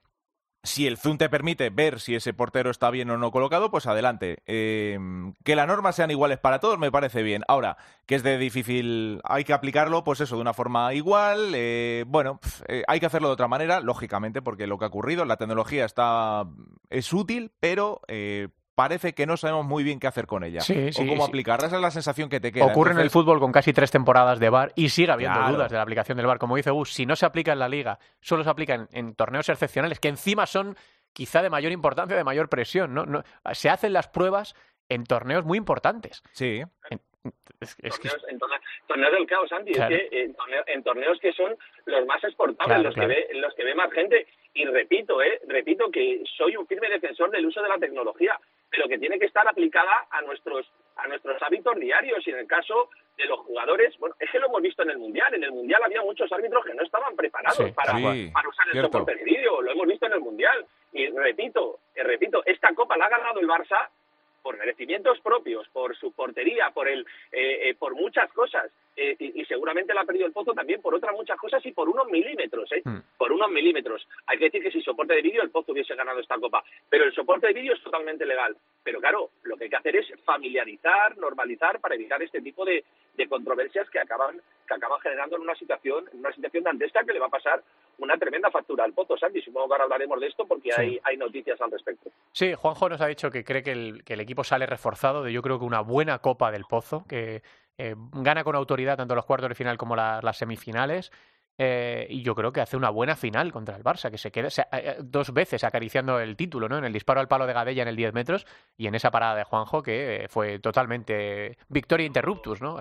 [0.66, 3.88] si el zoom te permite ver si ese portero está bien o no colocado, pues
[3.88, 4.44] adelante.
[4.46, 5.00] Eh,
[5.44, 7.44] que las normas sean iguales para todos me parece bien.
[7.48, 11.52] Ahora, que es de difícil, hay que aplicarlo, pues eso, de una forma igual.
[11.54, 15.26] eh, bueno, eh, hay que hacerlo de otra manera, lógicamente, porque lo que ha ocurrido,
[15.26, 16.46] la tecnología está
[16.90, 18.02] es útil, pero
[18.76, 20.62] parece que no sabemos muy bien qué hacer con ella.
[20.62, 21.30] Sí, sí, o cómo sí.
[21.30, 21.68] aplicarla.
[21.68, 22.66] Esa es la sensación que te queda.
[22.66, 25.54] Ocurre en el fútbol con casi tres temporadas de VAR y sigue habiendo Claro.
[25.56, 26.38] dudas de la aplicación del VAR.
[26.40, 29.16] Como dice Gus, si no se aplica en la liga, solo se aplica en, en
[29.16, 30.76] torneos excepcionales, que encima son
[31.14, 32.94] quizá de mayor importancia, de mayor presión.
[32.94, 33.06] ¿no?
[33.06, 34.54] No- se hacen las pruebas
[34.90, 36.22] en torneos muy importantes.
[36.34, 36.62] Sí.
[37.62, 39.96] Es, es que- torneos, en torne- torneos del caos, Santi, Claro.
[39.96, 43.10] es que en, torneo- en torneos que son los más exportables, Claro, los, claro.
[43.10, 44.28] Que ve, los que ve más gente.
[44.54, 48.40] Y repito, eh, repito que soy un firme defensor del uso de la tecnología,
[48.76, 52.26] pero que tiene que estar aplicada a nuestros a nuestros hábitos diarios.
[52.28, 54.98] Y en el caso de los jugadores, bueno, es que lo hemos visto en el
[54.98, 58.50] Mundial, en el Mundial había muchos árbitros que no estaban preparados Sí, para, sí, para
[58.50, 60.66] usar el soporte de vídeo, lo hemos visto en el Mundial.
[60.92, 63.90] Y repito, eh, repito, esta Copa la ha ganado el Barça
[64.42, 68.72] por merecimientos propios, por su portería, por el, eh, eh, por muchas cosas.
[68.98, 71.72] Eh, y, y seguramente la ha perdido el Pozo también por otras muchas cosas y
[71.74, 72.82] por unos milímetros, ¿eh?
[72.86, 73.00] Hmm.
[73.18, 74.08] Por unos milímetros.
[74.28, 76.64] Hay que decir que sin soporte de vídeo el Pozo hubiese ganado esta Copa.
[76.90, 78.56] Pero el soporte de vídeo es totalmente legal.
[78.84, 82.84] Pero claro, lo que hay que hacer es familiarizar, normalizar para evitar este tipo de,
[83.16, 87.14] de controversias que acaban que acaban generando en una situación en una situación dantesca que
[87.14, 87.62] le va a pasar
[88.00, 89.42] una tremenda factura al Pozo, Santi.
[89.42, 90.82] Supongo que ahora hablaremos de esto porque Sí.
[90.82, 92.10] hay, hay noticias al respecto.
[92.32, 95.32] Sí, Juanjo nos ha dicho que cree que el, que el equipo sale reforzado de
[95.34, 97.42] yo creo que una buena copa del Pozo, que
[97.78, 101.12] gana con autoridad tanto los cuartos de final como las semifinales.
[101.58, 104.50] Eh, y yo creo que hace una buena final contra el Barça, que se queda
[104.74, 106.78] eh, dos veces acariciando el título, ¿no?
[106.78, 108.46] En el disparo al palo de Gadella en el 10 metros
[108.76, 112.80] y en esa parada de Juanjo que fue totalmente victoria interruptus, ¿no?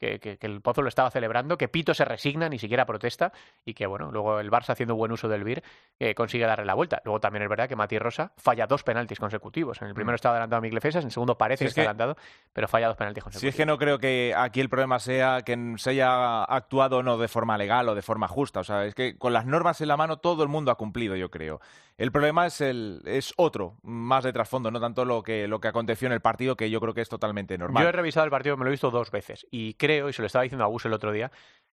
[0.00, 3.32] Que, el Pozo lo estaba celebrando, que Pito se resigna, ni siquiera protesta,
[3.64, 5.62] y que bueno, luego el Barça haciendo buen uso del VIR
[5.98, 7.02] eh, consigue darle la vuelta.
[7.04, 9.80] Luego también es verdad que Mati Rosa falla dos penaltis consecutivos.
[9.82, 10.16] En el primero mm.
[10.16, 12.16] estaba adelantado a Miguel Fesas, en el segundo parece que está adelantado,
[12.52, 13.54] pero falla dos penaltis consecutivos.
[13.54, 17.18] Si es que no creo que aquí el problema sea que se haya actuado no
[17.18, 18.60] de forma legal o de forma justa.
[18.60, 21.14] O sea, es que con las normas en la mano todo el mundo ha cumplido,
[21.16, 21.60] yo creo.
[22.00, 25.68] El problema es el es otro, más de trasfondo, no tanto lo que lo que
[25.68, 27.82] aconteció en el partido, que yo creo que es totalmente normal.
[27.82, 30.22] Yo he revisado el partido, me lo he visto dos veces, y creo, y se
[30.22, 31.30] lo estaba diciendo a Gus el otro día,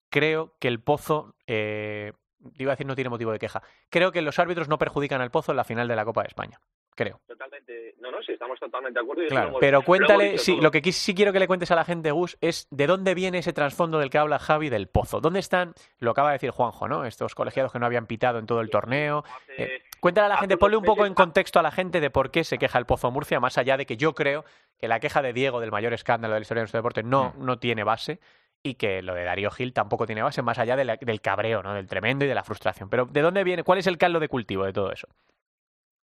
[0.10, 2.14] creo que el Pozo, eh,
[2.56, 3.62] iba a decir no tiene motivo de queja,
[3.92, 6.30] creo que los árbitros no perjudican al Pozo en la final de la Copa de
[6.30, 6.60] España
[6.96, 7.22] creo.
[7.28, 9.28] Totalmente, no, no, sí, estamos totalmente de acuerdo.
[9.28, 12.38] claro, pero cuéntale, sí, lo que sí quiero que le cuentes a la gente, Gus,
[12.42, 15.22] es de dónde viene ese trasfondo del que habla Javi del Pozo.
[15.22, 17.06] ¿Dónde están, lo acaba de decir Juanjo, ¿no?
[17.06, 19.24] Estos colegiados que no habían pitado en todo el torneo.
[19.58, 22.32] Eh, cuéntale a la gente, ponle un poco en contexto a la gente de por
[22.32, 24.46] qué se queja el Pozo Murcia, más allá de que yo creo
[24.80, 27.34] que la queja de Diego del mayor escándalo de la historia de nuestro deporte no,
[27.38, 27.46] mm.
[27.46, 28.20] no tiene base
[28.66, 31.76] y que lo de Darío Gil tampoco tiene base, más allá del cabreo, ¿no?
[31.76, 32.90] Del tremendo y de la frustración.
[32.90, 33.64] Pero ¿de dónde viene?
[33.64, 35.08] ¿Cuál es el caldo de cultivo de todo eso?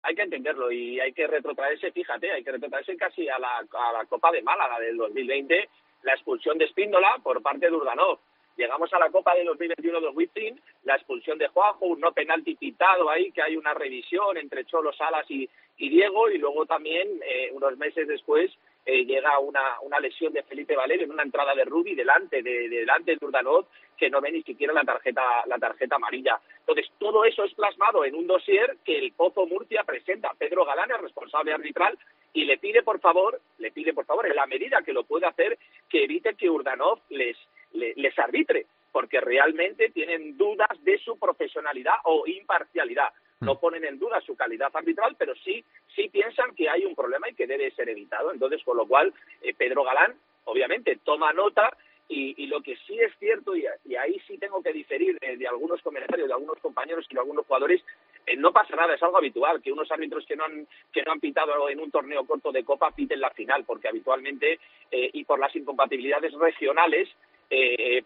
[0.02, 3.92] Hay que entenderlo y hay que retrotraerse, fíjate, hay que retrotraerse casi a la, a
[3.92, 5.68] la Copa de Málaga del 2020,
[6.02, 8.18] la expulsión de Espíndola por parte de Urdanov.
[8.56, 12.54] Llegamos a la Copa de 2021 de Wittrin, la expulsión de Juanjo, un no penalti
[12.56, 15.48] pitado ahí, que hay una revisión entre Cholo Salas y,
[15.78, 18.52] y Diego, y luego también, eh, unos meses después,
[18.84, 22.68] eh, llega una, una lesión de Felipe Valer en una entrada de Rubi delante de,
[22.68, 23.66] delante de Urdanov
[23.96, 26.40] que no ve ni siquiera la tarjeta la tarjeta amarilla.
[26.58, 30.90] Entonces, todo eso es plasmado en un dossier que el Pozo Murcia presenta Pedro Galán,
[30.90, 31.96] el responsable arbitral,
[32.32, 35.26] y le pide por favor, le pide por favor, en la medida que lo puede
[35.26, 35.56] hacer,
[35.88, 37.36] que evite que Urdanov les,
[37.72, 43.12] les arbitre, porque realmente tienen dudas de su profesionalidad o imparcialidad
[43.42, 43.58] no mm.
[43.58, 45.64] ponen en duda su calidad arbitral, pero sí,
[45.94, 48.32] sí piensan que hay un problema y que debe ser evitado.
[48.32, 49.12] Entonces, con lo cual,
[49.42, 50.14] eh, Pedro Galán,
[50.44, 51.76] obviamente, toma nota
[52.08, 53.64] y, lo que sí es cierto, y,
[53.96, 57.82] ahí sí tengo que diferir de, algunos comentarios de algunos compañeros y de algunos jugadores,
[58.26, 61.12] eh, no pasa nada, es algo habitual que unos árbitros que no han, que no
[61.12, 65.24] han pitado en un torneo corto de Copa piten la final, porque habitualmente, eh, y
[65.24, 67.08] por las incompatibilidades regionales,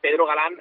[0.01, 0.59] Pedro Galán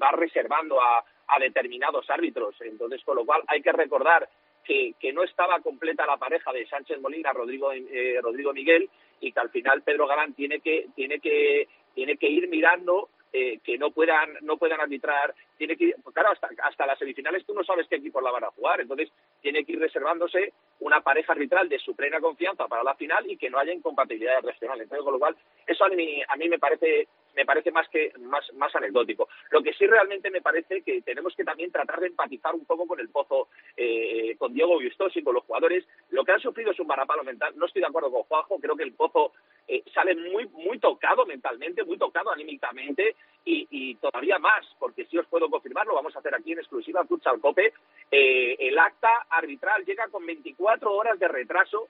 [0.00, 1.04] va reservando a,
[1.34, 2.54] a determinados árbitros.
[2.60, 4.28] Entonces, con lo cual hay que recordar
[4.64, 8.88] que, que no estaba completa la pareja de Sánchez Molina, Rodrigo, eh, Rodrigo Miguel,
[9.20, 13.60] y que al final Pedro Galán tiene que, tiene que, tiene que ir mirando eh,
[13.64, 15.34] que no puedan no puedan arbitrar.
[15.56, 18.44] Tiene que pues claro hasta hasta las semifinales tú no sabes qué equipos la van
[18.44, 18.82] a jugar.
[18.82, 19.10] Entonces
[19.40, 23.38] tiene que ir reservándose una pareja arbitral de su plena confianza para la final y
[23.38, 24.82] que no haya incompatibilidades regionales.
[24.82, 28.12] Entonces con lo cual eso a mí a mí me parece me parece más que
[28.20, 29.28] más, más anecdótico.
[29.50, 32.86] Lo que sí realmente me parece que tenemos que también tratar de empatizar un poco
[32.86, 35.86] con el pozo, eh, con Diego y con los jugadores.
[36.10, 37.52] Lo que han sufrido es un varapalo mental.
[37.56, 39.32] No estoy de acuerdo con Juanjo, creo que el pozo
[39.66, 45.18] eh, sale muy, muy tocado mentalmente, muy tocado anímicamente y, y, todavía más, porque si
[45.18, 47.72] os puedo confirmar, lo vamos a hacer aquí en exclusiva Futsal Cope,
[48.10, 51.88] eh, el acta arbitral llega con 24 horas de retraso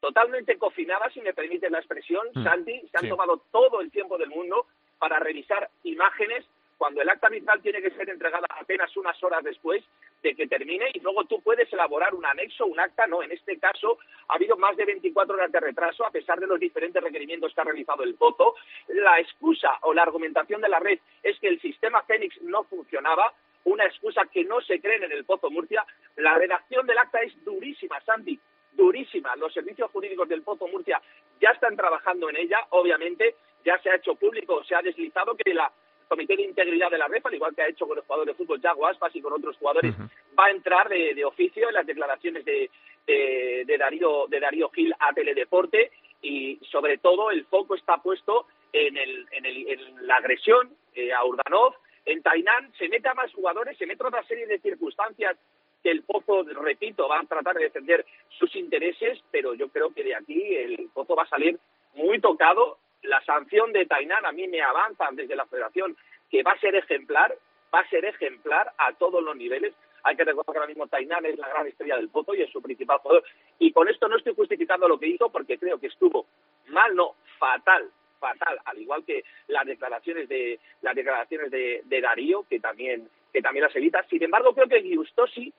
[0.00, 2.42] totalmente cocinada, si me permite la expresión, mm.
[2.42, 4.66] Santi, se han tomado todo el tiempo del mundo
[4.98, 6.44] para revisar imágenes
[6.80, 9.84] cuando el acta arbitral tiene que ser entregada apenas unas horas después
[10.22, 13.58] de que termine y luego tú puedes elaborar un anexo, un acta, no, en este
[13.58, 13.98] caso
[14.28, 17.60] ha habido más de 24 horas de retraso a pesar de los diferentes requerimientos que
[17.60, 18.54] ha realizado el Pozo.
[18.88, 23.34] La excusa o la argumentación de la red es que el sistema Fénix no funcionaba,
[23.64, 25.84] una excusa que no se creen en el Pozo Murcia.
[26.16, 28.40] La redacción del acta es durísima, Santi,
[28.72, 29.36] durísima.
[29.36, 31.00] Los servicios jurídicos del Pozo Murcia
[31.40, 35.54] ya están trabajando en ella, obviamente, ya se ha hecho público, se ha deslizado que
[35.54, 35.70] la
[36.08, 38.34] Comité de Integridad de la REF, al igual que ha hecho con el jugador de
[38.34, 39.94] fútbol Jago Aspas y con otros jugadores,
[40.36, 42.68] va a entrar de, oficio en las declaraciones de,
[43.06, 48.96] de, Darío, de Darío Gil a Teledeporte y sobre todo el foco está puesto en,
[48.96, 51.74] el, en, el, en la agresión eh, a Urdanov.
[52.04, 55.36] En Tainán se mete a más jugadores, se mete otra serie de circunstancias
[55.82, 60.04] que el Pozo, repito, va a tratar de defender sus intereses, pero yo creo que
[60.04, 61.58] de aquí el Pozo va a salir
[61.94, 62.78] muy tocado.
[63.02, 65.96] La sanción de Tainán a mí me avanzan desde la Federación
[66.30, 67.34] que va a ser ejemplar,
[67.74, 69.74] va a ser ejemplar a todos los niveles.
[70.02, 72.50] Hay que recordar que ahora mismo Tainán es la gran estrella del Pozo y es
[72.50, 73.24] su principal jugador.
[73.58, 76.26] Y con esto no estoy justificando lo que hizo porque creo que estuvo
[76.68, 82.60] mal, no, fatal, fatal, al igual que las declaraciones de las declaraciones de, Darío, que
[82.60, 84.04] también que también las evita.
[84.08, 85.52] Sin embargo, creo que Giustosi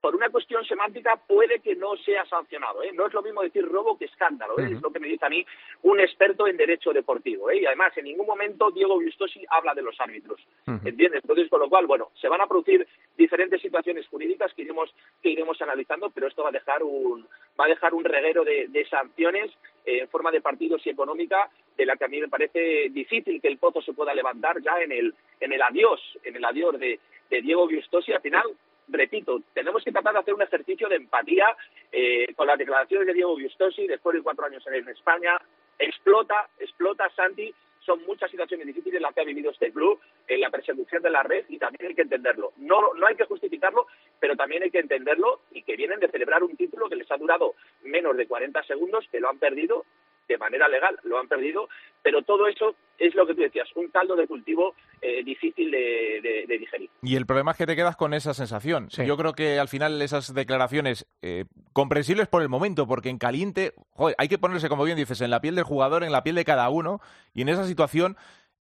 [0.00, 2.82] por una cuestión semántica puede que no sea sancionado.
[2.82, 2.90] ¿eh?
[2.94, 4.58] No es lo mismo decir robo que escándalo.
[4.58, 4.70] ¿eh?
[4.72, 5.44] Es lo que me dice a mí
[5.82, 7.50] un experto en derecho deportivo.
[7.50, 7.60] ¿eh?
[7.60, 10.40] Y además, en ningún momento Diego Gustosi habla de los árbitros.
[10.66, 11.22] ¿Entiendes?
[11.22, 12.86] Entonces, con lo cual, bueno, se van a producir
[13.16, 17.26] diferentes situaciones jurídicas que iremos, que iremos analizando, pero esto va a dejar un,
[17.58, 19.50] va a dejar un reguero de, de sanciones
[19.84, 23.48] en forma de partidos y económica de la que a mí me parece difícil que
[23.48, 27.00] el Pozo se pueda levantar ya en el, en el adiós, en el adiós de,
[27.30, 28.12] de Diego Gustosi.
[28.12, 28.44] Al final,
[28.90, 31.56] repito, tenemos que tratar de hacer un ejercicio de empatía
[31.92, 35.40] eh, con las declaraciones de Diego Gustosi después de cuatro años en España.
[35.78, 37.54] Explota, explota Santi.
[37.80, 41.22] Son muchas situaciones difíciles las que ha vivido este club en la persecución de la
[41.22, 42.52] red y también hay que entenderlo.
[42.58, 43.86] No, no hay que justificarlo,
[44.18, 47.16] pero también hay que entenderlo y que vienen de celebrar un título que les ha
[47.16, 49.86] durado menos de 40 segundos, que lo han perdido
[50.30, 51.68] de manera legal, lo han perdido,
[52.02, 56.46] pero todo eso es lo que tú decías, un caldo de cultivo eh, difícil de,
[56.46, 56.88] digerir.
[57.02, 58.88] Y el problema es que te quedas con esa sensación.
[58.90, 63.72] Yo creo que al final esas declaraciones, eh, comprensibles por el momento, porque en caliente,
[63.92, 66.36] joder, hay que ponerse, como bien dices, en la piel del jugador, en la piel
[66.36, 67.00] de cada uno,
[67.34, 68.16] y en esa situación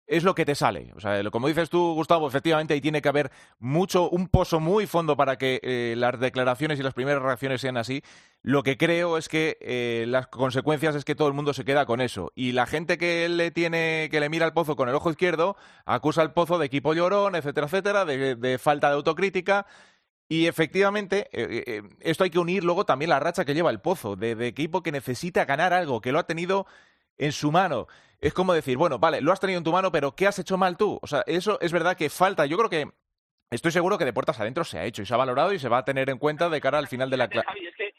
[0.10, 0.91] es lo que te sale.
[0.95, 4.88] O sea, como dices tú, Gustavo, efectivamente ahí tiene que haber mucho, un pozo muy
[4.88, 8.01] fondo para que eh, las declaraciones y las primeras reacciones sean así.
[8.41, 11.86] Lo que creo es que eh, las consecuencias es que todo el mundo se queda
[11.86, 12.32] con eso.
[12.36, 15.55] Y la gente que le tiene, que le mira al pozo con el ojo izquierdo,
[15.86, 19.68] acusa al pozo de equipo llorón, etcétera, etcétera, de, falta de autocrítica.
[20.28, 24.16] Y efectivamente, eh, esto hay que unir luego también la racha que lleva el pozo,
[24.16, 26.68] de, de equipo que necesita ganar algo, que lo ha tenido
[27.20, 27.88] en su mano.
[28.20, 30.57] Es como decir, bueno, vale, lo has tenido en tu mano, pero ¿qué has hecho
[30.57, 30.99] mal tú?
[31.01, 32.45] O sea, eso es verdad que falta.
[32.45, 32.86] Yo creo que
[33.51, 35.70] estoy seguro que de puertas adentro se ha hecho y se ha valorado y se
[35.70, 37.47] va a tener en cuenta de cara al final de la clase.
[37.61, 37.93] es que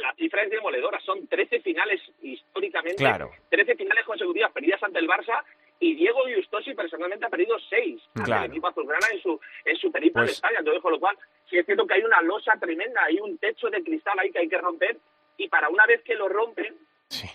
[0.00, 1.00] la cifra es demoledora.
[1.00, 3.30] Son 13 finales históricamente, claro.
[3.50, 5.42] 13 finales consecutivas perdidas ante el Barça
[5.80, 8.44] y Diego Giustosi personalmente ha perdido 6 claro.
[8.44, 10.32] el equipo azulgrana en su, en su periplo pues...
[10.32, 10.60] España.
[10.60, 11.18] Entonces, con lo cual,
[11.50, 14.38] sí es cierto que hay una losa tremenda, hay un techo de cristal ahí que
[14.38, 14.96] hay que romper
[15.36, 16.74] y para una vez que lo rompen,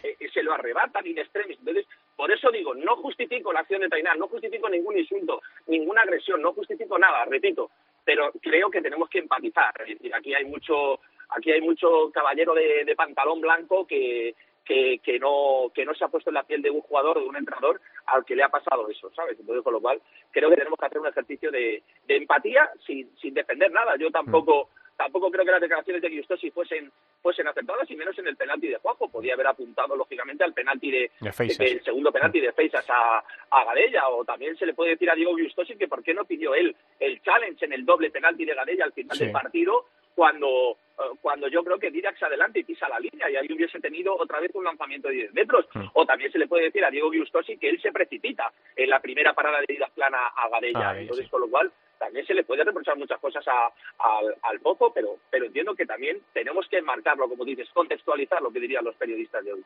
[0.03, 1.57] eh, se lo arrebatan in extremis.
[1.59, 6.01] Entonces, por eso digo, no justifico la acción de Tainá, no justifico ningún insulto, ninguna
[6.01, 7.71] agresión, no justifico nada, repito,
[8.03, 9.73] pero creo que tenemos que empatizar.
[9.81, 10.99] Es decir, aquí hay mucho,
[11.29, 16.09] aquí hay mucho caballero de, pantalón blanco que, que, que, no, que no se ha
[16.09, 18.49] puesto en la piel de un jugador o de un entrenador al que le ha
[18.49, 19.39] pasado eso, ¿sabes?
[19.39, 20.01] Entonces, con lo cual,
[20.31, 23.95] creo que tenemos que hacer un ejercicio de, de empatía sin, sin defender nada.
[23.97, 24.69] Yo tampoco
[25.01, 26.91] tampoco creo que las declaraciones de Giustosi fuesen,
[27.21, 29.09] fuesen aceptadas, y menos en el penalti de Juanjo.
[29.09, 34.07] Podía haber apuntado, lógicamente, al penalti de, el segundo penalti de Feisas a, a Gadella,
[34.09, 36.75] o también se le puede decir a Diego Giustosi que por qué no pidió él
[36.99, 41.47] el challenge en el doble penalti de Gadella al final del partido, cuando eh, cuando
[41.47, 44.51] yo creo que Dirax adelante y pisa la línea y ahí hubiese tenido otra vez
[44.53, 45.65] un lanzamiento de 10 metros.
[45.73, 45.85] Mm.
[45.93, 48.99] O también se le puede decir a Diego Giustosi que él se precipita en la
[48.99, 50.89] primera parada de ida plana a Gadella.
[50.89, 51.71] Ah, Entonces, con lo cual,
[52.01, 56.19] también se le puede reprochar muchas cosas al, al Pozo, pero, pero entiendo que también
[56.33, 59.63] tenemos que marcarlo, como dices, contextualizar lo que dirían los periodistas de hoy.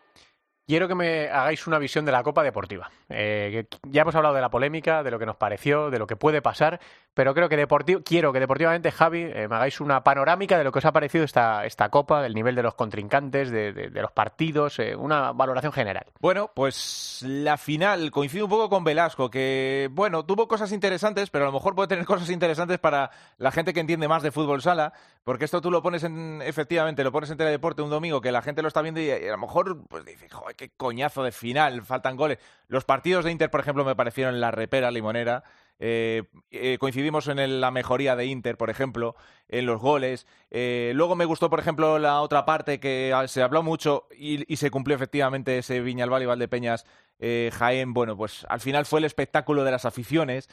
[0.68, 2.90] Quiero que me hagáis una visión de la Copa Deportiva.
[3.08, 6.18] Eh, ya hemos hablado de la polémica, de lo que nos pareció, de lo que
[6.18, 6.82] puede pasar,
[7.16, 10.72] pero creo que deportivo, quiero que deportivamente, Javi, eh, me hagáis una panorámica de lo
[10.74, 14.80] que os ha parecido esta, esta Copa, del nivel de los contrincantes, de, los partidos,
[14.80, 16.06] eh, una valoración general.
[16.20, 21.46] Bueno, pues la final coincide un poco con Velasco, que, bueno, tuvo cosas interesantes, pero
[21.46, 24.62] a lo mejor puede tener cosas interesantes para la gente que entiende más de fútbol
[24.62, 24.92] sala,
[25.24, 28.42] porque esto tú lo pones en, efectivamente, lo pones en Teledeporte un domingo, que la
[28.42, 31.82] gente lo está viendo y, a lo mejor, pues dice, joder, qué coñazo de final,
[31.84, 32.40] faltan goles.
[32.68, 35.46] Los partidos de Inter, por ejemplo, me parecieron la repera limonera.
[35.80, 39.16] Eh, eh, coincidimos en la mejoría de Inter, por ejemplo,
[39.50, 40.26] en los goles.
[40.52, 44.72] Eh, luego me gustó, por ejemplo, la otra parte que se habló mucho y, se
[44.72, 46.86] cumplió efectivamente ese Viñalbal y Valdepeñas
[47.20, 47.94] Jaén.
[47.94, 50.50] Bueno, pues al final fue el espectáculo de las aficiones.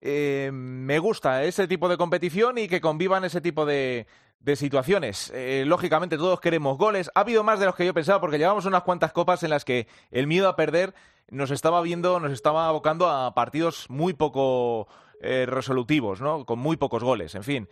[0.00, 4.06] me gusta ese tipo de competición y que convivan ese tipo de,
[4.40, 5.30] de situaciones.
[5.34, 7.10] Eh, lógicamente todos queremos goles.
[7.14, 9.64] Ha habido más de los que yo pensaba porque llevamos unas cuantas copas en las
[9.64, 10.94] que el miedo a perder
[11.30, 14.88] nos estaba viendo, nos estaba abocando a partidos muy poco
[15.20, 16.44] eh, resolutivos, ¿no?
[16.44, 17.68] Con muy pocos goles, en fin.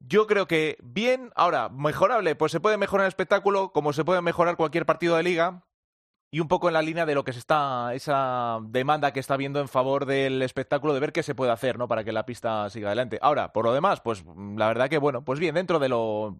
[0.00, 4.22] Yo creo que bien, ahora, mejorable, pues se puede mejorar el espectáculo como se puede
[4.22, 5.64] mejorar cualquier partido de liga,
[6.30, 9.36] y un poco en la línea de lo que se está, esa demanda que está
[9.36, 11.88] viendo en favor del espectáculo, de ver qué se puede hacer, ¿no?
[11.88, 13.18] Para que la pista siga adelante.
[13.22, 14.24] Ahora, por lo demás, pues
[14.56, 16.36] la verdad que, bueno, pues bien, dentro de lo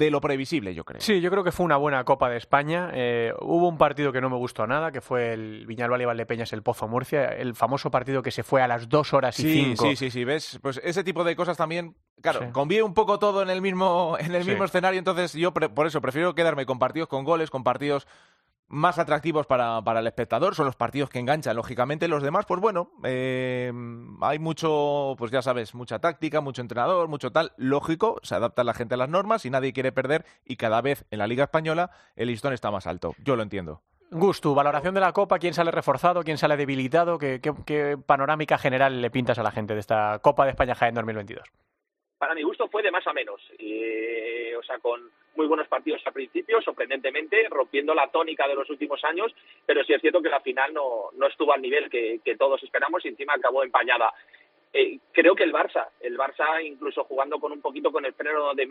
[0.00, 1.00] de lo previsible, yo creo.
[1.00, 2.90] Sí, yo creo que fue una buena Copa de España.
[2.94, 6.54] Eh, hubo un partido que no me gustó nada, que fue el Viñalbal y Valdepeñas,
[6.54, 9.84] el Pozo Murcia, el famoso partido que se fue a las dos horas y cinco.
[9.84, 10.58] Sí, sí, sí, ¿ves?
[10.62, 14.34] Pues ese tipo de cosas también, claro, convive un poco todo en el mismo, en
[14.34, 18.06] el mismo escenario, entonces yo por eso prefiero quedarme con partidos con goles, con partidos
[18.70, 22.08] más atractivos para, para, el espectador, son los partidos que enganchan, lógicamente.
[22.08, 23.72] Los demás, pues bueno, eh,
[24.22, 27.52] hay mucho, pues ya sabes, mucha táctica, mucho entrenador, mucho tal.
[27.56, 31.04] Lógico, se adapta la gente a las normas y nadie quiere perder y cada vez
[31.10, 33.14] en la Liga Española el listón está más alto.
[33.22, 33.82] Yo lo entiendo.
[34.12, 37.18] Gus, tu valoración de la Copa, ¿quién sale reforzado, quién sale debilitado?
[37.18, 40.94] ¿Qué, qué, panorámica general le pintas a la gente de esta Copa de España Jaén
[40.94, 41.48] 2022?
[42.18, 45.00] Para mi gusto fue de más a menos, eh, o sea, con
[45.36, 49.34] muy buenos partidos al principio, sorprendentemente, rompiendo la tónica de los últimos años,
[49.66, 52.62] pero sí es cierto que la final no, no estuvo al nivel que, que todos
[52.62, 54.12] esperamos y encima acabó empañada.
[54.72, 58.54] Eh, creo que el Barça, el Barça incluso jugando con un poquito con el freno
[58.54, 58.68] de,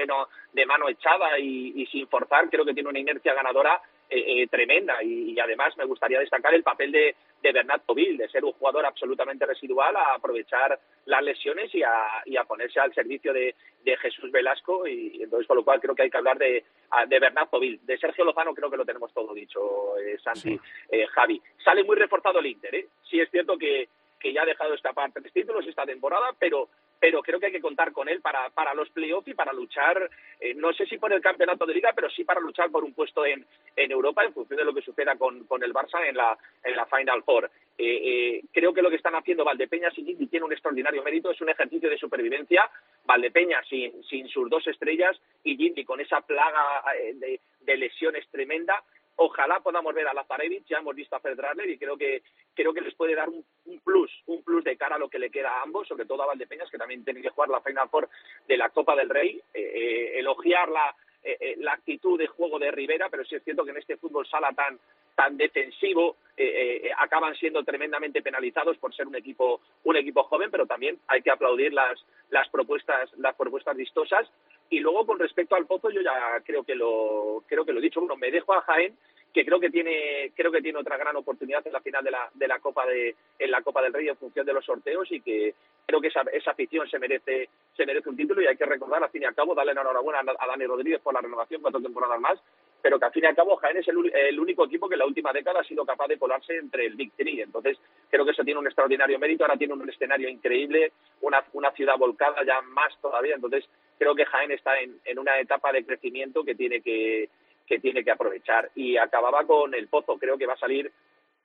[0.53, 4.47] de mano echada y, y, sin forzar, creo que tiene una inercia ganadora eh, eh,
[4.47, 8.43] tremenda y, y, además me gustaría destacar el papel de, de Bernat Tovil, de ser
[8.45, 13.33] un jugador absolutamente residual, a aprovechar las lesiones y a, y a ponerse al servicio
[13.33, 16.63] de, de, Jesús Velasco y entonces con lo cual creo que hay que hablar de,
[17.07, 17.79] de Bernat Tovil.
[17.85, 20.59] De Sergio Lozano creo que lo tenemos todo dicho, eh, Santi, sí.
[20.89, 21.41] eh, Javi.
[21.63, 22.87] Sale muy reforzado el Inter, ¿eh?
[23.03, 23.89] Sí es cierto que
[24.19, 27.61] que ya ha dejado escapar tres títulos esta temporada, pero pero creo que hay que
[27.61, 30.09] contar con él para, para los playoffs y para luchar,
[30.39, 32.93] eh, no sé si por el campeonato de liga, pero sí para luchar por un
[32.93, 33.45] puesto en,
[33.75, 36.75] en Europa en función de lo que suceda con, con el Barça en la, en
[36.75, 37.49] la Final Four.
[37.77, 41.31] Eh, eh, creo que lo que están haciendo Valdepeñas y Gigi tiene un extraordinario mérito,
[41.31, 42.69] es un ejercicio de supervivencia.
[43.05, 48.83] Valdepeñas sin, sin sus dos estrellas y Gigi con esa plaga de, de lesiones tremenda
[49.21, 52.23] Ojalá podamos ver a Lazarevic, ya hemos visto a Fedradler y creo que
[52.55, 53.43] creo que les puede dar un,
[53.83, 56.27] plus, un plus de cara a lo que le queda a ambos, sobre todo a
[56.27, 58.07] Valdepeñas, que también tiene que jugar la Final Four
[58.47, 62.71] de la Copa del Rey, eh, eh, elogiar la, eh, la actitud de juego de
[62.71, 64.79] Rivera, pero sí es cierto que en este fútbol sala tan
[65.15, 70.65] tan defensivo eh, acaban siendo tremendamente penalizados por ser un equipo un equipo joven, pero
[70.65, 71.99] también hay que aplaudir las
[72.29, 74.31] las propuestas las propuestas vistosas
[74.69, 77.83] y luego con respecto al Pozo yo ya creo que lo creo que lo he
[77.83, 78.95] dicho, bueno, me dejo a Jaén
[79.33, 82.29] que creo que tiene creo que tiene otra gran oportunidad en la final de la
[82.33, 85.21] de la Copa de en la Copa del Rey en función de los sorteos y
[85.21, 85.53] que
[85.85, 88.41] creo que esa, esa afición se merece se merece un título.
[88.41, 91.13] Y hay que recordar al fin y al cabo darle enhorabuena a Dani Rodríguez por
[91.13, 92.39] la renovación cuatro temporadas más
[92.81, 94.99] pero que al fin y al cabo Jaén es el, el, único equipo que en
[94.99, 97.41] la última década ha sido capaz de colarse entre el Big Three.
[97.41, 97.77] Entonces,
[98.09, 99.43] creo que eso tiene un extraordinario mérito.
[99.43, 103.35] Ahora tiene un escenario increíble, una, una ciudad volcada ya más todavía.
[103.35, 103.67] Entonces,
[103.97, 107.29] creo que Jaén está en, en una etapa de crecimiento que tiene que,
[107.67, 108.71] que tiene que aprovechar.
[108.75, 110.17] Y acababa con el Pozo.
[110.17, 110.91] Creo que va a salir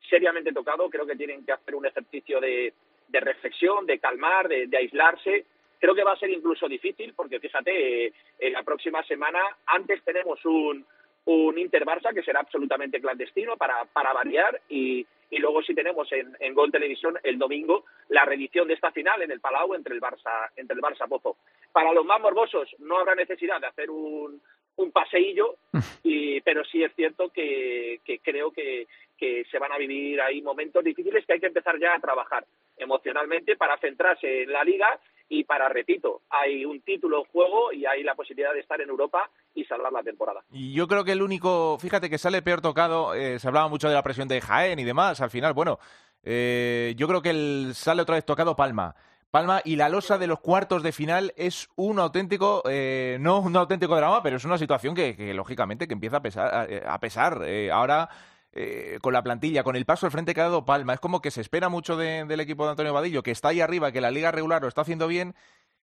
[0.09, 0.89] seriamente tocado.
[0.89, 2.73] Creo que tienen que hacer un ejercicio de,
[3.09, 5.47] de reflexión, de calmar, de, de aislarse
[5.85, 10.03] creo que va a ser incluso difícil porque fíjate, eh, en la próxima semana antes
[10.03, 10.87] tenemos un,
[11.27, 16.11] un Inter Barça que será absolutamente clandestino para, para variar y, y luego si tenemos
[16.13, 19.95] en, en Gol Televisión el domingo la reedición de esta final en el Palau entre
[19.95, 21.37] el Barça entre el Barça Pozo.
[21.73, 24.41] Para los más morbosos no habrá necesidad de hacer un,
[24.77, 25.57] un paseillo,
[26.03, 30.43] y, pero sí es cierto que, que creo que, que se van a vivir ahí
[30.43, 32.45] momentos difíciles que hay que empezar ya a trabajar
[32.77, 37.87] emocionalmente para centrarse en la liga y para, repito, hay un título en juego y
[37.87, 40.45] hay la posibilidad de estar en Europa y salvar la temporada.
[40.53, 43.89] Y yo creo que el único, fíjate que sale peor tocado, eh, se hablaba mucho
[43.89, 45.79] de la presión de Jaén y demás, al final, bueno,
[46.23, 48.95] eh, yo creo que el, sale otra vez tocado Palma.
[49.31, 53.57] Palma y la losa de los cuartos de final es un auténtico, eh, no un
[53.57, 56.55] auténtico drama, pero es una situación que, que lógicamente que empieza a pesar.
[56.55, 57.43] A, a pesar.
[57.45, 58.09] Eh, ahora
[58.55, 60.95] eh, con la plantilla, con el paso al frente que ha dado Palma.
[60.95, 63.61] Es como que se espera mucho de, del equipo de Antonio Vadillo, que está ahí
[63.61, 65.35] arriba, que la liga regular lo está haciendo bien,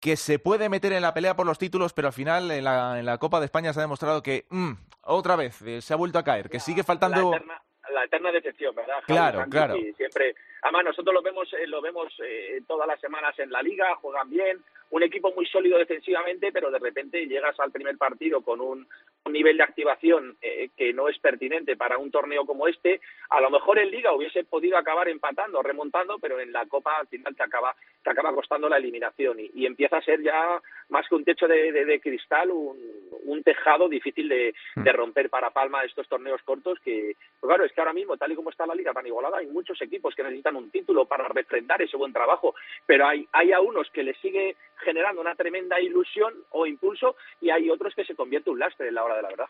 [0.01, 2.99] que se puede meter en la pelea por los títulos, pero al final en la,
[2.99, 5.97] en la Copa de España se ha demostrado que mmm, otra vez eh, se ha
[5.97, 7.31] vuelto a caer, que sigue faltando...
[7.31, 7.63] La eterna,
[7.95, 8.99] la eterna decepción, ¿verdad?
[9.07, 9.77] Claro, claro.
[9.77, 13.63] Y siempre, además nosotros lo vemos, eh, lo vemos eh, todas las semanas en la
[13.63, 18.43] liga, juegan bien, un equipo muy sólido defensivamente, pero de repente llegas al primer partido
[18.43, 18.87] con un,
[19.31, 23.01] nivel de activación eh, que no es pertinente para un torneo como este.
[23.31, 27.09] A lo mejor en Liga hubiese podido acabar empatando, remontando, pero en la Copa al
[27.09, 27.75] final te acaba,
[28.07, 31.49] te acaba costando la eliminación y, y empieza a ser ya más que un techo
[31.49, 32.79] de, de, de cristal, un,
[33.25, 37.73] un, tejado difícil de, de, romper para Palma estos torneos cortos que, pues claro, es
[37.73, 40.23] que ahora mismo, tal y como está la Liga tan igualada, hay muchos equipos que
[40.23, 42.55] necesitan un título para refrendar ese buen trabajo,
[42.87, 47.51] pero hay, hay a unos que les sigue generando una tremenda ilusión o impulso y
[47.51, 49.49] hay otros que se convierte un lastre en la hora de la verdad.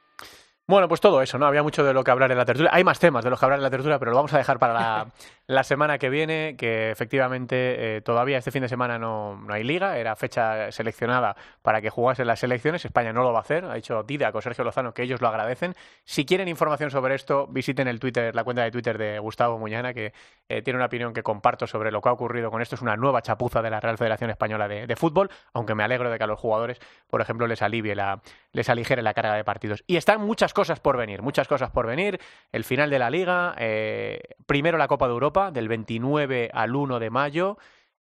[0.69, 1.47] Bueno, pues todo eso, ¿no?
[1.47, 2.73] Había mucho de lo que hablar en la tertulia.
[2.75, 4.59] Hay más temas de los que hablar en la tertulia, pero lo vamos a dejar
[4.59, 5.07] para la,
[5.47, 9.63] la semana que viene, que efectivamente eh, todavía este fin de semana no, no, hay
[9.63, 13.65] liga, era fecha seleccionada para que jugasen las selecciones, España no lo va a hacer,
[13.65, 15.77] ha dicho Didac o Sergio Lozano que ellos lo agradecen.
[16.05, 19.95] Si quieren información sobre esto, visiten el Twitter, la cuenta de Twitter de Gustavo Muñana,
[19.95, 20.13] que
[20.49, 22.97] eh, tiene una opinión que comparto sobre lo que ha ocurrido con esto, es una
[22.97, 26.25] nueva chapuza de la Real Federación Española de, de Fútbol, aunque me alegro de que
[26.25, 29.85] a los jugadores, por ejemplo, les alivie la, les aligere la carga de partidos.
[29.87, 32.19] Y están muchas cosas por venir, muchas cosas por venir,
[32.51, 36.99] el final de la liga, eh, primero la Copa de Europa, del 29 al 1
[36.99, 37.59] de mayo,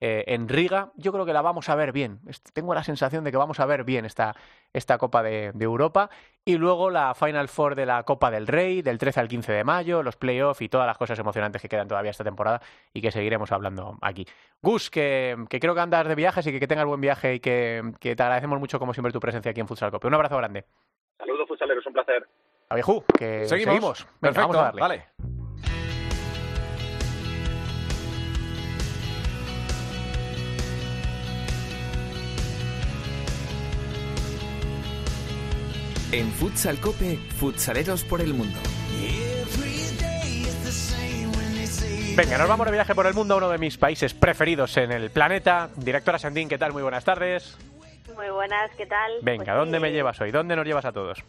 [0.05, 0.91] eh, en Riga.
[0.97, 2.19] Yo creo que la vamos a ver bien.
[2.53, 4.35] Tengo la sensación de que vamos a ver bien esta,
[4.75, 6.11] esta Copa de, Europa.
[6.45, 9.65] Y luego la Final Four de la Copa del Rey, del 13 al 15 de
[9.65, 12.61] mayo, los playoffs y todas las cosas emocionantes que quedan todavía esta temporada
[12.93, 14.27] y que seguiremos hablando aquí.
[14.61, 17.41] Gus, que, que creo que andas de viajes y que, que tengas buen viaje y
[17.41, 20.09] que, que, te agradecemos mucho, como siempre, tu presencia aquí en Futsal Cope.
[20.09, 20.67] Un abrazo grande.
[21.17, 22.27] Saludos, futsaleros, un placer.
[22.73, 23.75] Abejú, que seguimos.
[23.75, 23.99] seguimos.
[24.21, 24.81] Venga, Perfecto, vamos a darle.
[24.81, 25.05] vale.
[36.13, 38.59] En Futsal Cope, futsaleros por el mundo.
[42.15, 44.93] Venga, nos vamos de viaje por el mundo a uno de mis países preferidos en
[44.93, 45.71] el planeta.
[45.77, 46.73] Directora Sandín, ¿qué tal?
[46.75, 47.57] Muy buenas tardes.
[48.15, 49.13] Muy buenas, ¿qué tal?
[49.23, 50.31] Venga, Pues, ¿dónde me llevas hoy?
[50.31, 51.25] ¿Dónde nos llevas a todos?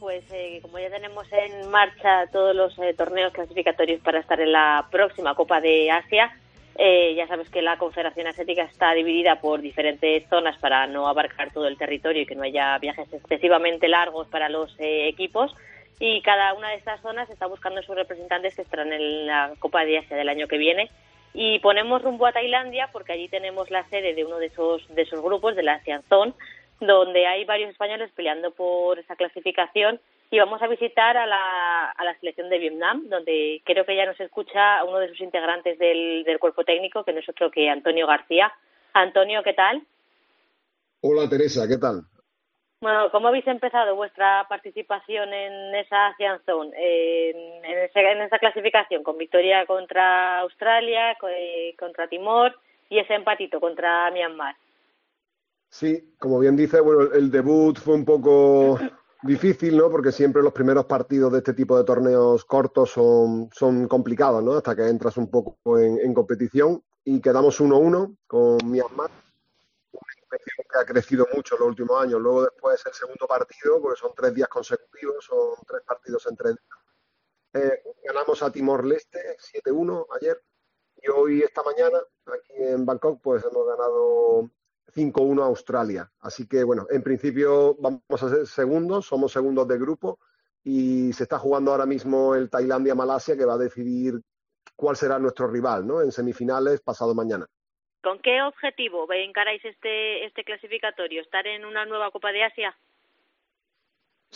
[0.00, 4.52] Pues eh, como ya tenemos en marcha todos los eh, torneos clasificatorios para estar en
[4.52, 6.30] la próxima Copa de Asia,
[6.76, 11.52] eh, ya sabes que la Confederación Asiática está dividida por diferentes zonas para no abarcar
[11.52, 15.54] todo el territorio y que no haya viajes excesivamente largos para los eh, equipos.
[16.00, 19.84] Y cada una de estas zonas está buscando sus representantes que estarán en la Copa
[19.84, 20.90] de Asia del año que viene.
[21.32, 25.02] Y ponemos rumbo a Tailandia porque allí tenemos la sede de uno de esos, de
[25.02, 26.32] esos grupos, de la ASEAN Zone,
[26.80, 30.00] donde hay varios españoles peleando por esa clasificación
[30.30, 34.06] y vamos a visitar a la, a la selección de Vietnam, donde creo que ya
[34.06, 37.68] nos escucha uno de sus integrantes del, del cuerpo técnico, que no es otro que
[37.70, 38.52] Antonio García.
[38.94, 39.82] Antonio, ¿qué tal?
[41.00, 42.02] Hola Teresa, ¿qué tal?
[42.80, 48.38] Bueno, ¿cómo habéis empezado vuestra participación en esa ASEAN Zone, en, en, ese, en esa
[48.38, 52.58] clasificación, con victoria contra Australia, eh, contra Timor
[52.90, 54.56] y ese empatito contra Myanmar?
[55.74, 58.78] Sí, como bien dice, bueno, el debut fue un poco
[59.22, 59.90] difícil, ¿no?
[59.90, 64.52] Porque siempre los primeros partidos de este tipo de torneos cortos son, son complicados, ¿no?
[64.52, 69.10] Hasta que entras un poco en, competición y quedamos 1-1 con Myanmar,
[69.90, 72.20] una que ha crecido mucho en los últimos años.
[72.20, 76.54] Luego después el segundo partido, porque son tres días consecutivos, son tres partidos en tres
[76.54, 77.64] días.
[77.64, 80.40] Eh, ganamos a Timor-Leste 7-1 ayer
[81.02, 84.48] y hoy, esta mañana, aquí en Bangkok, pues hemos ganado
[84.94, 86.10] 5-1 a Australia.
[86.20, 90.18] Así que, bueno, en principio vamos a ser segundos, somos segundos de grupo
[90.62, 94.20] y se está jugando ahora mismo el Tailandia-Malasia que va a decidir
[94.76, 96.00] cuál será nuestro rival, ¿no?
[96.00, 97.46] En semifinales pasado mañana.
[98.02, 101.22] ¿Con qué objetivo encaráis este, este clasificatorio?
[101.22, 102.76] ¿Estar en una nueva Copa de Asia?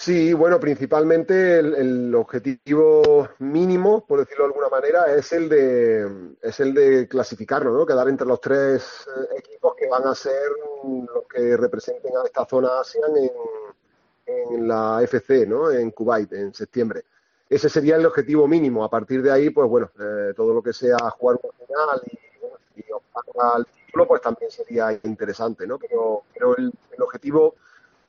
[0.01, 6.36] Sí, bueno, principalmente el, el objetivo mínimo, por decirlo de alguna manera, es el de
[6.40, 7.84] es el de clasificarnos, ¿no?
[7.84, 10.51] Quedar entre los tres eh, equipos que van a ser
[11.12, 15.70] los que representen a esta zona ASEAN en, en la FC, ¿no?
[15.72, 17.05] En Kuwait, en septiembre.
[17.49, 18.84] Ese sería el objetivo mínimo.
[18.84, 22.03] A partir de ahí, pues bueno, eh, todo lo que sea jugar una final
[22.76, 23.24] y, y optar
[23.55, 25.76] al título, pues también sería interesante, ¿no?
[25.76, 26.72] Pero, pero el
[27.03, 27.57] objetivo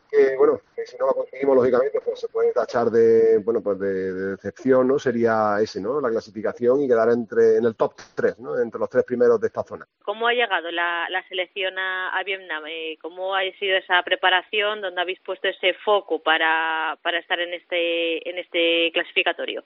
[0.09, 3.79] que bueno, que si no lo conseguimos lógicamente pues se puede tachar de bueno pues
[3.79, 4.99] de, de, decepción, ¿no?
[4.99, 6.01] Sería ese, ¿no?
[6.01, 8.59] La clasificación y quedar entre en el top 3, ¿no?
[8.59, 9.87] Entre los tres primeros de esta zona.
[10.03, 12.63] ¿Cómo ha llegado la, la selección a, a Vietnam?
[12.67, 14.81] Eh, ¿Cómo ha sido esa preparación?
[14.81, 19.63] ¿Dónde habéis puesto ese foco para, para estar en este en este clasificatorio?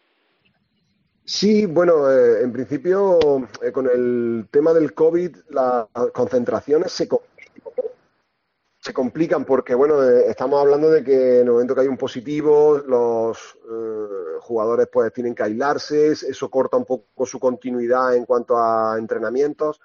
[1.25, 3.17] Sí, bueno, eh, en principio
[3.61, 7.07] eh, con el tema del COVID las concentraciones se
[8.84, 11.95] se complican porque, bueno, eh, estamos hablando de que en el momento que hay un
[11.95, 18.25] positivo, los eh, jugadores pues tienen que aislarse, eso corta un poco su continuidad en
[18.25, 19.79] cuanto a entrenamientos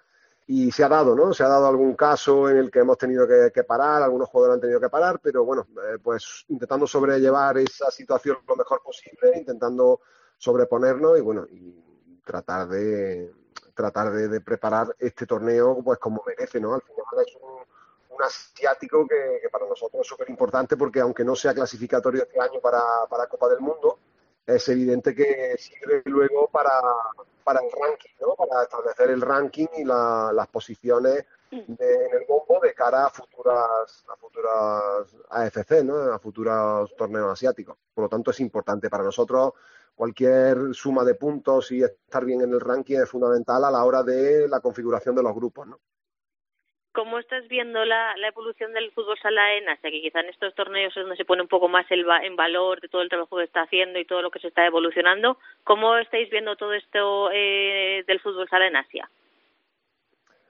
[0.49, 1.32] y se ha dado, ¿no?
[1.32, 4.62] Se ha dado algún caso en el que hemos tenido que, parar, algunos jugadores han
[4.62, 10.01] tenido que parar, pero bueno, eh, pues intentando sobrellevar esa situación lo mejor posible, intentando
[10.36, 13.30] sobreponernos y bueno, y tratar de
[13.74, 16.74] tratar de, de preparar este torneo pues como merece, ¿no?
[16.74, 17.59] Al final es un
[18.19, 22.61] un asiático que, para nosotros es súper importante porque aunque no sea clasificatorio este año
[22.61, 23.99] para, para Copa del Mundo,
[24.47, 26.81] es evidente que sirve luego para,
[27.45, 28.35] para el ranking, ¿no?
[28.35, 34.05] para establecer el ranking y la, las posiciones en el bombo de cara a futuras,
[34.09, 35.97] a futuras AFC, ¿no?
[36.12, 37.77] a futuros torneos asiáticos.
[37.95, 39.53] Por lo tanto, es importante para nosotros.
[39.95, 44.03] Cualquier suma de puntos y estar bien en el ranking es fundamental a la hora
[44.03, 45.66] de la configuración de los grupos.
[45.66, 45.81] ¿no?
[46.99, 49.88] ¿Cómo estás viendo la, evolución del fútbol sala en Asia?
[49.88, 52.80] Que quizá en estos torneos es donde se pone un poco más el en valor
[52.80, 55.38] de todo el trabajo que está haciendo y todo lo que se está evolucionando.
[55.62, 59.09] ¿Cómo estáis viendo todo esto eh, del fútbol sala en Asia?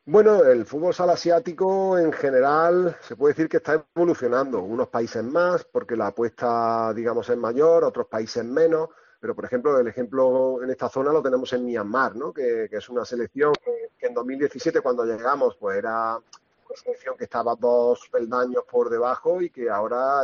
[0.07, 4.63] Bueno, el fútbol sala asiático en general se puede decir que está evolucionando.
[4.63, 8.89] Unos países más, porque la apuesta, digamos, es mayor, otros países menos.
[9.21, 12.33] Pero, por ejemplo, el ejemplo en esta zona lo tenemos en Myanmar, ¿no?
[12.33, 17.57] que, es una selección que, en 2017, cuando llegamos, pues era una selección que estaba
[17.57, 20.23] dos peldaños por debajo y que ahora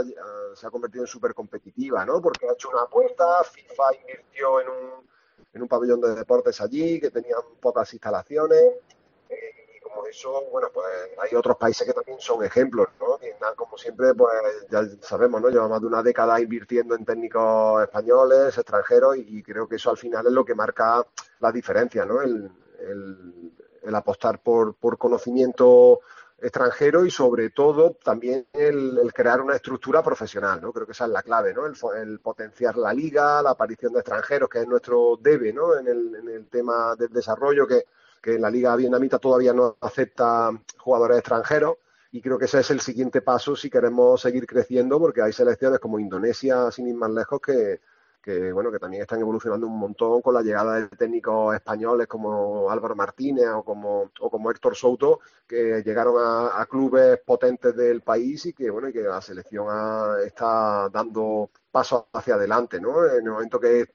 [0.55, 2.23] se ha convertido en súper competitiva, ¿no?
[2.23, 5.09] porque ha hecho una apuesta, FIFA invirtió en un,
[5.55, 8.63] en un pabellón de deportes allí, que tenían pocas instalaciones.
[9.29, 9.64] Eh,
[9.95, 10.87] como eso, bueno, pues
[11.19, 13.19] hay otros países que también son ejemplos, ¿no?
[13.19, 14.33] Vietnam, como siempre, pues
[14.71, 15.49] ya sabemos, ¿no?
[15.49, 19.97] Lleva más de una década invirtiendo en técnicos españoles, extranjeros, y creo que eso al
[19.97, 21.07] final es lo que marca
[21.41, 22.21] la diferencia, ¿no?
[22.23, 26.01] El, el, apostar por, por conocimiento
[26.41, 30.73] extranjero y sobre todo también el, el, crear una estructura profesional, ¿no?
[30.73, 31.65] Creo que esa es la clave, ¿no?
[31.67, 35.79] El, el, potenciar la liga, la aparición de extranjeros, que es nuestro debe, ¿no?
[35.79, 37.85] En el, en el tema del desarrollo, que
[38.25, 41.77] que la liga vietnamita todavía no acepta jugadores extranjeros
[42.11, 45.79] y creo que ese es el siguiente paso si queremos seguir creciendo porque hay selecciones
[45.79, 47.81] como Indonesia, sin ir más lejos, que,
[48.23, 52.71] que bueno que también están evolucionando un montón con la llegada de técnicos españoles como
[52.71, 58.47] Álvaro Martínez o como, o como Héctor Souto, que llegaron a, clubes potentes del país
[58.47, 59.67] y que bueno y que la selección
[60.25, 63.05] está dando pasos hacia adelante, ¿no?
[63.05, 63.91] En el momento que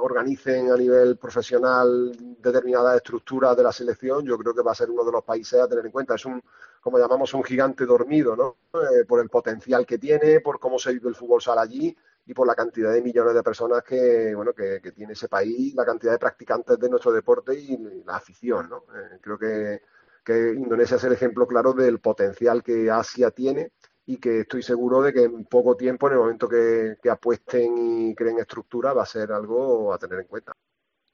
[0.00, 4.90] organicen a nivel profesional determinadas estructuras de la selección, yo creo que va a ser
[4.90, 6.14] uno de los países a tener en cuenta.
[6.14, 6.42] Es un,
[6.80, 8.56] como llamamos, un gigante dormido, ¿no?
[8.74, 11.96] Eh, por el potencial que tiene, por cómo se vive el fútbol sala allí
[12.26, 15.84] y por la cantidad de millones de personas que, bueno, que, tiene ese país, la
[15.84, 18.84] cantidad de practicantes de nuestro deporte y, la afición, ¿no?
[18.94, 19.82] Eh, creo que,
[20.24, 23.72] que Indonesia es el ejemplo claro del potencial que Asia tiene
[24.10, 28.14] y que estoy seguro de que en poco tiempo, en el momento que, apuesten y
[28.16, 30.52] creen estructura, va a ser algo a tener en cuenta.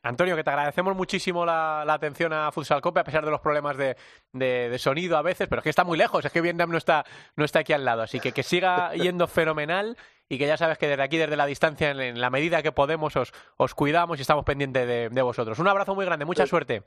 [0.02, 3.76] Antonio, que te agradecemos muchísimo la, atención a Futsal Cope, a pesar de los problemas
[3.76, 7.04] de, sonido a veces, pero es que está muy lejos, es que Vietnam no está,
[7.34, 10.78] no está aquí al lado, así que que siga yendo fenomenal y que ya sabes
[10.78, 14.22] que desde aquí, desde la distancia, en, la medida que podemos, os, os cuidamos y
[14.22, 15.58] estamos pendientes de, de vosotros.
[15.58, 16.82] Un abrazo muy grande, mucha suerte.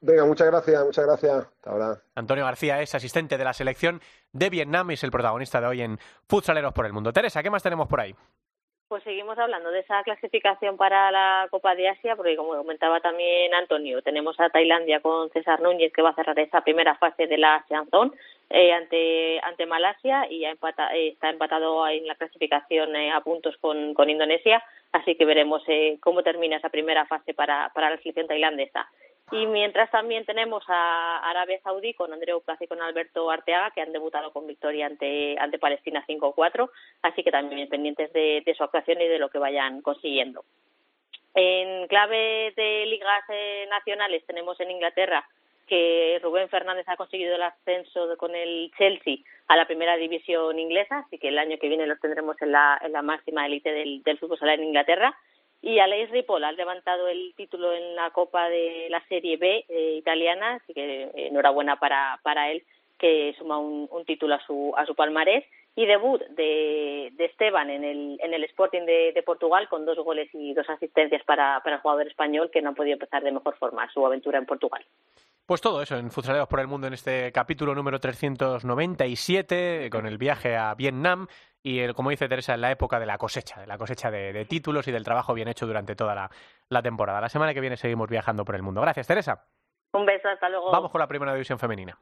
[0.00, 1.46] Venga, muchas gracias, muchas gracias.
[1.46, 1.98] Hasta ahora.
[2.14, 4.00] Antonio García es asistente de la selección
[4.32, 7.12] de Vietnam y es el protagonista de hoy en Futsaleros por el Mundo.
[7.12, 8.14] Teresa, ¿qué más tenemos por ahí?
[8.90, 13.54] Pues seguimos hablando de esa clasificación para la Copa de Asia, porque como comentaba también
[13.54, 17.38] Antonio, tenemos a Tailandia con César Núñez que va a cerrar esa primera fase de
[17.38, 18.10] la ASEAN Zone
[18.48, 23.56] eh, ante, ante Malasia y ya eh, está empatado en la clasificación eh, a puntos
[23.58, 25.62] con, con Indonesia, así que veremos
[26.00, 28.88] cómo termina esa primera fase para, para la selección tailandesa.
[29.32, 33.80] Y mientras también tenemos a Arabia Saudí con Andreu Plaza y con Alberto Arteaga, que
[33.80, 36.68] han debutado con victoria ante, ante Palestina 5-4,
[37.02, 40.44] así que también pendientes de, su actuación y de lo que vayan consiguiendo.
[41.34, 45.24] En clave de ligas eh, nacionales tenemos en Inglaterra
[45.68, 50.98] que Rubén Fernández ha conseguido el ascenso con el Chelsea a la primera división inglesa,
[50.98, 54.02] así que el año que viene lo tendremos en la, en la máxima élite del,
[54.02, 55.16] del fútbol sala en Inglaterra.
[55.62, 59.96] Y Aleix Ripoll ha levantado el título en la Copa de la Serie B eh,
[59.98, 62.62] italiana, así que eh, enhorabuena para, para él,
[62.98, 65.44] que suma un, título a su, a su palmarés.
[65.76, 69.98] Y debut de, de Esteban en el, en el Sporting de, de, Portugal con dos
[69.98, 73.30] goles y dos asistencias para, para el jugador español que no ha podido empezar de
[73.30, 74.84] mejor forma su aventura en Portugal.
[75.50, 80.16] Pues todo eso en Futsaleros por el Mundo en este capítulo número 397 con el
[80.16, 81.26] viaje a Vietnam
[81.60, 84.86] y como dice Teresa, en la época de la cosecha, de la cosecha de, títulos
[84.86, 86.30] y del trabajo bien hecho durante toda la,
[86.68, 87.20] la, temporada.
[87.20, 88.80] La semana que viene seguimos viajando por el mundo.
[88.80, 89.44] Gracias, Teresa.
[89.92, 90.70] Un beso, hasta luego.
[90.70, 91.98] Vamos con la primera división femenina.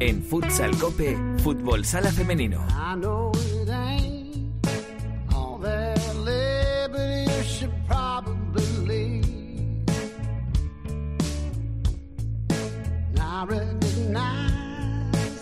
[0.00, 2.66] En Futsal Cope, Fútbol Sala Femenino.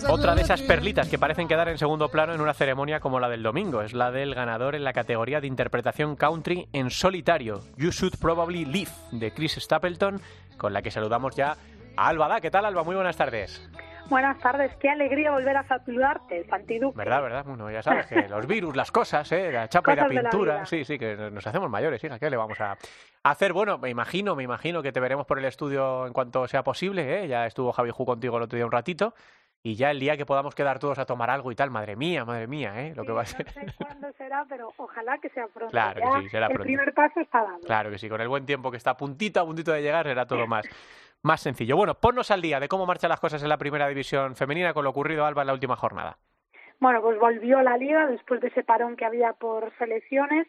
[0.09, 3.28] Otra de esas perlitas que parecen quedar en segundo plano en una ceremonia como la
[3.28, 7.90] del domingo es la del ganador en la categoría de interpretación country en solitario, You
[7.90, 10.20] Should Probably Live, de Chris Stapleton,
[10.57, 11.57] con la que saludamos ya
[11.97, 12.40] a Alba.
[12.40, 12.82] ¿Qué tal, Alba?
[12.82, 13.62] Muy buenas tardes.
[14.09, 16.97] Buenas tardes, qué alegría volver a saludarte, Santiduque.
[16.97, 17.45] ¿Verdad, verdad?
[17.47, 19.51] Bueno, ya sabes que los virus, las cosas, ¿eh?
[19.51, 20.67] la chapa y la pintura.
[20.67, 22.77] sí, sí, que nos hacemos mayores, hija, ¿qué le vamos a
[23.23, 23.55] hacer?
[23.55, 27.25] Bueno, me imagino, me imagino que te veremos por el estudio en cuanto sea posible,
[27.25, 27.29] ¿eh?
[27.29, 29.15] Ya estuvo Javi Ju contigo el otro día un ratito.
[29.67, 32.27] Y ya el día que podamos quedar todos a tomar algo y tal, madre mía,
[32.27, 32.93] madre mía, ¿eh?
[32.95, 33.47] Lo que va a ser.
[33.47, 35.71] No sé cuándo será, pero ojalá que sea pronto.
[35.71, 36.71] Claro que sí, será el pronto.
[36.71, 37.61] El primer paso está dado.
[37.61, 40.05] Claro que sí, con el buen tiempo que está a puntito, a puntito de llegar,
[40.05, 40.67] será todo más
[41.23, 41.79] más sencillo.
[41.79, 44.85] Bueno, ponnos al día de cómo marchan las cosas en la primera división femenina con
[44.85, 46.19] lo ocurrido, Alba, en la última jornada.
[46.79, 50.47] Bueno, pues volvió la liga después de ese parón que había por selecciones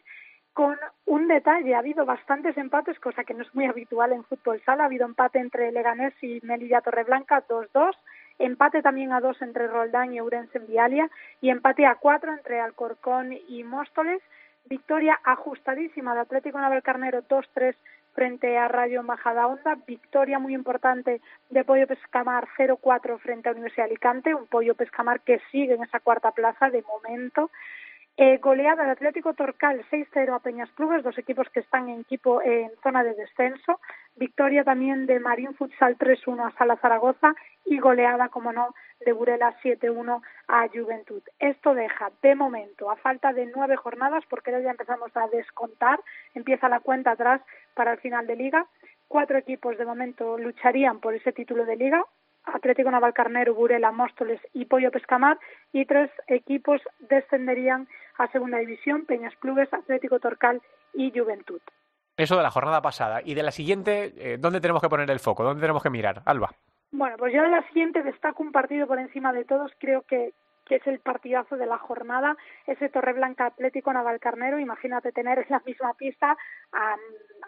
[0.51, 4.61] con un detalle, ha habido bastantes empates, cosa que no es muy habitual en fútbol
[4.66, 7.93] sala, ha habido empate entre Leganés y Melilla Torreblanca 2-2,
[8.39, 11.09] empate también a 2 entre Roldán y Ourense en Vialia
[11.41, 14.21] y empate a 4 entre Alcorcón y Móstoles,
[14.65, 17.75] victoria ajustadísima de Atlético Navalcarnero 2-3
[18.13, 24.33] frente a Rayo Majadahonda, victoria muy importante de Pollo Pescamar 0-4 frente a Universidad Alicante,
[24.33, 27.51] un Pollo Pescamar que sigue en esa cuarta plaza de momento.
[28.17, 32.41] Eh, goleada de Atlético Torcal 6-0 a Peñas Clubes, dos equipos que están en equipo
[32.41, 33.81] en zona de descenso.
[34.16, 37.36] Victoria también de Marín Futsal 3-1 a Sala Zaragoza
[37.66, 38.74] y goleada, como no,
[39.05, 41.22] de Burela 7-1 a Juventud.
[41.39, 45.99] Esto deja, de momento, a falta de nueve jornadas, porque ya empezamos a descontar,
[46.34, 47.41] empieza la cuenta atrás
[47.74, 48.66] para el final de liga.
[49.07, 52.03] Cuatro equipos de momento lucharían por ese título de liga,
[52.45, 55.38] Atlético Navalcarnero, Burela, Móstoles y Pollo Pescamar
[55.74, 57.88] y tres equipos descenderían
[58.18, 60.61] a Segunda División, Peñas Clubes, Atlético Torcal
[60.93, 61.59] y Juventud.
[62.18, 63.22] Eso de la jornada pasada.
[63.24, 65.43] Y de la siguiente, eh, ¿dónde tenemos que poner el foco?
[65.43, 66.22] ¿Dónde tenemos que mirar?
[66.26, 66.51] Alba.
[66.91, 69.72] Bueno, pues yo de la siguiente destaco un partido por encima de todos.
[69.80, 70.34] Creo que,
[70.66, 72.38] que es el partidazo de la jornada,
[72.68, 74.59] ese Torreblanca Atlético Navalcarnero.
[74.59, 76.38] Imagínate tener en la misma pista
[76.72, 76.95] a,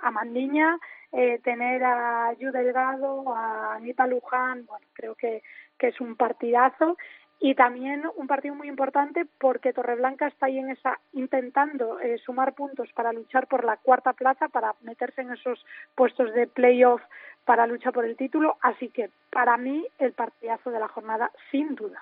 [0.01, 0.77] a Mandiña,
[1.13, 4.65] eh, tener a Yu Delgado, a Anita Luján.
[4.65, 5.43] Bueno, creo que,
[5.77, 6.97] que es un partidazo
[7.39, 12.55] y también un partido muy importante porque Torreblanca está ahí en esa intentando eh, sumar
[12.55, 15.63] puntos para luchar por la cuarta plaza para meterse en esos
[15.93, 17.01] puestos de playoff
[17.45, 18.57] para luchar por el título.
[18.61, 21.99] Así que para mí el partidazo de la jornada sin duda.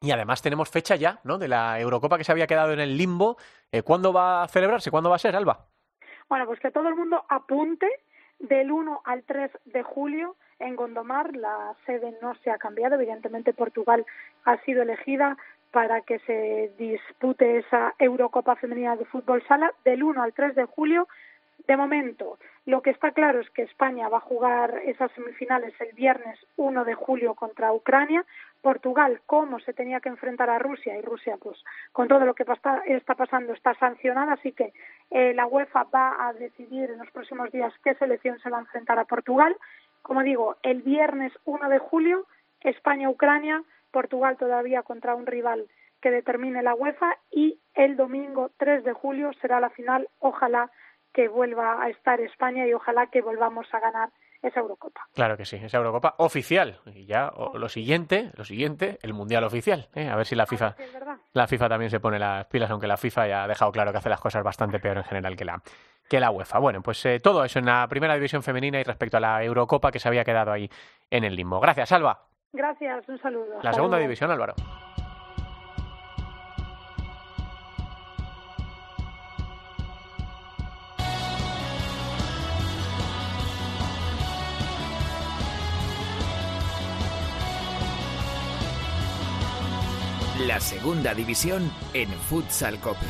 [0.00, 2.96] Y además tenemos fecha ya no de la Eurocopa que se había quedado en el
[2.96, 3.36] limbo.
[3.70, 4.90] Eh, ¿cuándo va a celebrarse?
[4.90, 5.66] ¿cuándo va a ser Alba?
[6.28, 7.88] bueno pues que todo el mundo apunte
[8.38, 11.36] del 1 al 3 de julio en Gondomar.
[11.36, 12.94] La sede no se ha cambiado.
[12.94, 14.04] Evidentemente, Portugal
[14.44, 15.36] ha sido elegida
[15.70, 20.64] para que se dispute esa Eurocopa Femenina de Fútbol Sala del 1 al 3 de
[20.64, 21.08] julio.
[21.66, 25.92] De momento, lo que está claro es que España va a jugar esas semifinales el
[25.94, 28.24] viernes 1 de julio contra Ucrania.
[28.62, 32.44] Portugal, como se tenía que enfrentar a Rusia, y Rusia, pues con todo lo que
[32.44, 34.72] está pasando, está sancionada, así que
[35.10, 38.62] eh, la UEFA va a decidir en los próximos días qué selección se va a
[38.62, 39.54] enfrentar a Portugal.
[40.02, 42.26] Como digo, el viernes 1 de julio,
[42.60, 45.68] España-Ucrania, Portugal todavía contra un rival
[46.00, 50.08] que determine la UEFA y el domingo 3 de julio será la final.
[50.20, 50.70] Ojalá
[51.12, 54.10] que vuelva a estar España y ojalá que volvamos a ganar
[54.42, 55.00] esa Eurocopa.
[55.14, 56.80] Claro que sí, esa Eurocopa oficial.
[56.86, 59.88] Y ya lo siguiente, lo siguiente, el Mundial oficial.
[59.94, 60.08] ¿eh?
[60.08, 60.76] A ver si la FIFA,
[61.32, 63.98] la FIFA también se pone las pilas, aunque la FIFA ya ha dejado claro que
[63.98, 65.62] hace las cosas bastante peor en general que la,
[66.08, 66.58] que la UEFA.
[66.58, 69.90] Bueno, pues eh, todo eso en la primera división femenina y respecto a la Eurocopa
[69.90, 70.70] que se había quedado ahí
[71.10, 71.60] en el limbo.
[71.60, 72.26] Gracias, Alba.
[72.52, 73.60] Gracias, un saludo.
[73.62, 74.54] La segunda división, Álvaro.
[90.46, 93.04] La segunda división en Futsal Cope.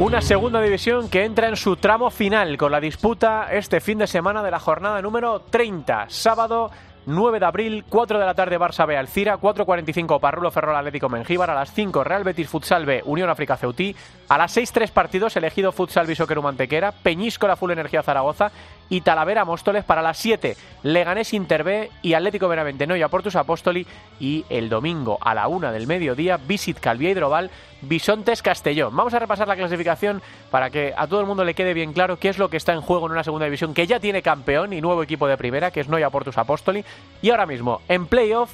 [0.00, 4.08] Una segunda división que entra en su tramo final con la disputa este fin de
[4.08, 6.72] semana de la jornada número 30, sábado
[7.06, 11.50] 9 de abril, 4 de la tarde Barça B Alcira, 4.45 Parrulo Ferrol Atlético Mengíbar,
[11.50, 13.94] a las 5 Real Betis Futsal B Unión África Ceutí,
[14.28, 18.50] a las 6 tres partidos elegido Futsal Bishoqueru Mantequera, Peñíscola Full Energía Zaragoza
[18.92, 23.86] y Talavera Móstoles para las 7 Leganés Inter B y Atlético Benavente Noia Portus Apóstoli
[24.20, 28.94] y el domingo a la 1 del mediodía Visit Calvía Hidroval Bisontes Castellón.
[28.94, 30.20] Vamos a repasar la clasificación
[30.50, 32.74] para que a todo el mundo le quede bien claro qué es lo que está
[32.74, 35.70] en juego en una segunda división que ya tiene campeón y nuevo equipo de primera,
[35.70, 36.84] que es Noia Portus Apóstoli.
[37.22, 38.52] Y ahora mismo, en playoff,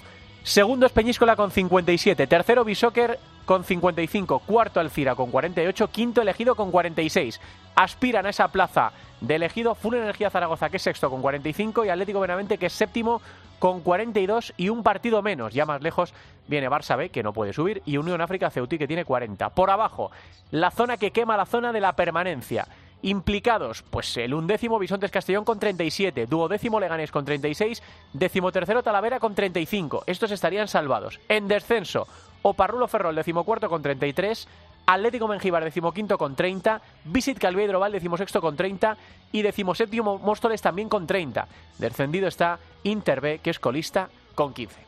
[0.49, 6.55] segundo es Peñíscola con 57, tercero Bishoker con 55, cuarto Alcira con 48, quinto elegido
[6.55, 7.39] con 46.
[7.77, 11.91] Aspiran a esa plaza de elegido Full Energía Zaragoza, que es sexto con 45, y
[11.91, 13.21] Atlético Benavente, que es séptimo
[13.59, 15.53] con 42 y un partido menos.
[15.53, 16.15] Ya más lejos
[16.47, 19.51] viene Barça B, que no puede subir, y Unión África Ceutí, que tiene 40.
[19.51, 20.11] Por abajo,
[20.51, 22.67] la zona que quema la zona de la permanencia.
[23.03, 27.83] Implicados, pues el undécimo Bisontes Castellón con 37, duodécimo Leganés con 36,
[28.13, 30.03] decimotercero Talavera con 35.
[30.07, 31.21] Estos estarían salvados.
[31.29, 32.09] En descenso,
[32.43, 34.49] Oparrulo Ferrol, decimocuarto con 33,
[34.87, 38.97] Atlético Mengíbar, decimoquinto con 30, Visit Calviedro decimosexto con 30
[39.33, 41.47] y decimoséptimo Móstoles también con 30.
[41.79, 44.88] Descendido está Inter B, que es colista, con 15.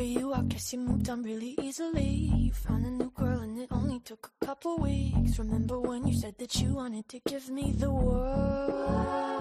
[0.00, 2.30] I guess you moved on really easily.
[2.34, 5.38] You found a new girl and it only took a couple weeks.
[5.38, 9.32] Remember when you said that you wanted to give me the world?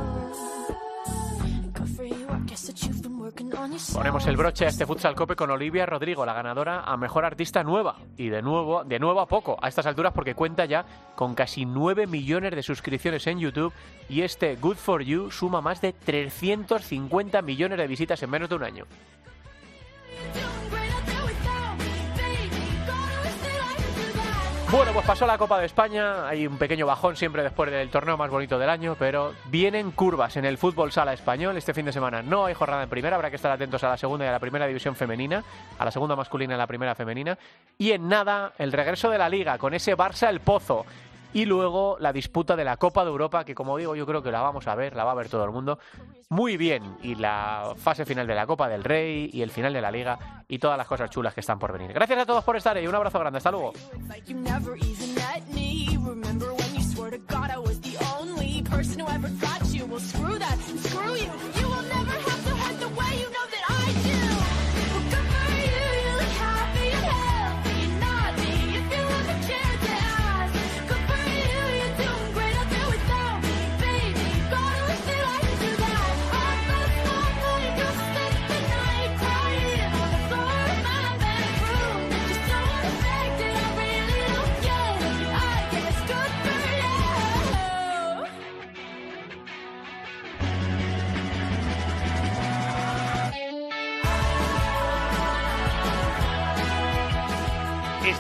[3.94, 7.64] Ponemos el broche a este futsal cope con Olivia Rodrigo, la ganadora a mejor artista
[7.64, 7.98] nueva.
[8.18, 10.86] Y de nuevo, de nuevo a poco, a estas alturas porque cuenta ya
[11.16, 13.74] con casi 9 millones de suscripciones en YouTube
[14.10, 18.56] y este Good for You suma más de 350 millones de visitas en menos de
[18.56, 18.86] un año.
[24.72, 28.16] Bueno, pues pasó la Copa de España, hay un pequeño bajón siempre después del torneo
[28.16, 31.58] más bonito del año, pero vienen curvas en el fútbol sala español.
[31.58, 33.98] Este fin de semana no hay jornada en primera, habrá que estar atentos a la
[33.98, 35.44] segunda y a la primera división femenina,
[35.78, 37.38] a la segunda masculina y a la primera femenina.
[37.78, 40.86] Y en nada, el regreso de la liga con ese Barça el Pozo
[41.34, 44.32] y luego la disputa de la Copa de Europa, que como digo, yo creo que
[44.32, 45.80] la vamos a ver, la va a ver todo el mundo
[46.32, 46.98] muy bien.
[47.04, 50.44] Y la fase final de la Copa del Rey y el final de la Liga
[50.48, 51.92] y todas las cosas chulas que están por venir.
[51.94, 52.88] Gracias a todos por estar ahí.
[52.88, 53.38] Un abrazo grande.
[53.38, 53.74] Hasta luego.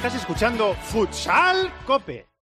[0.01, 2.30] Estás escuchando Futsal Cope.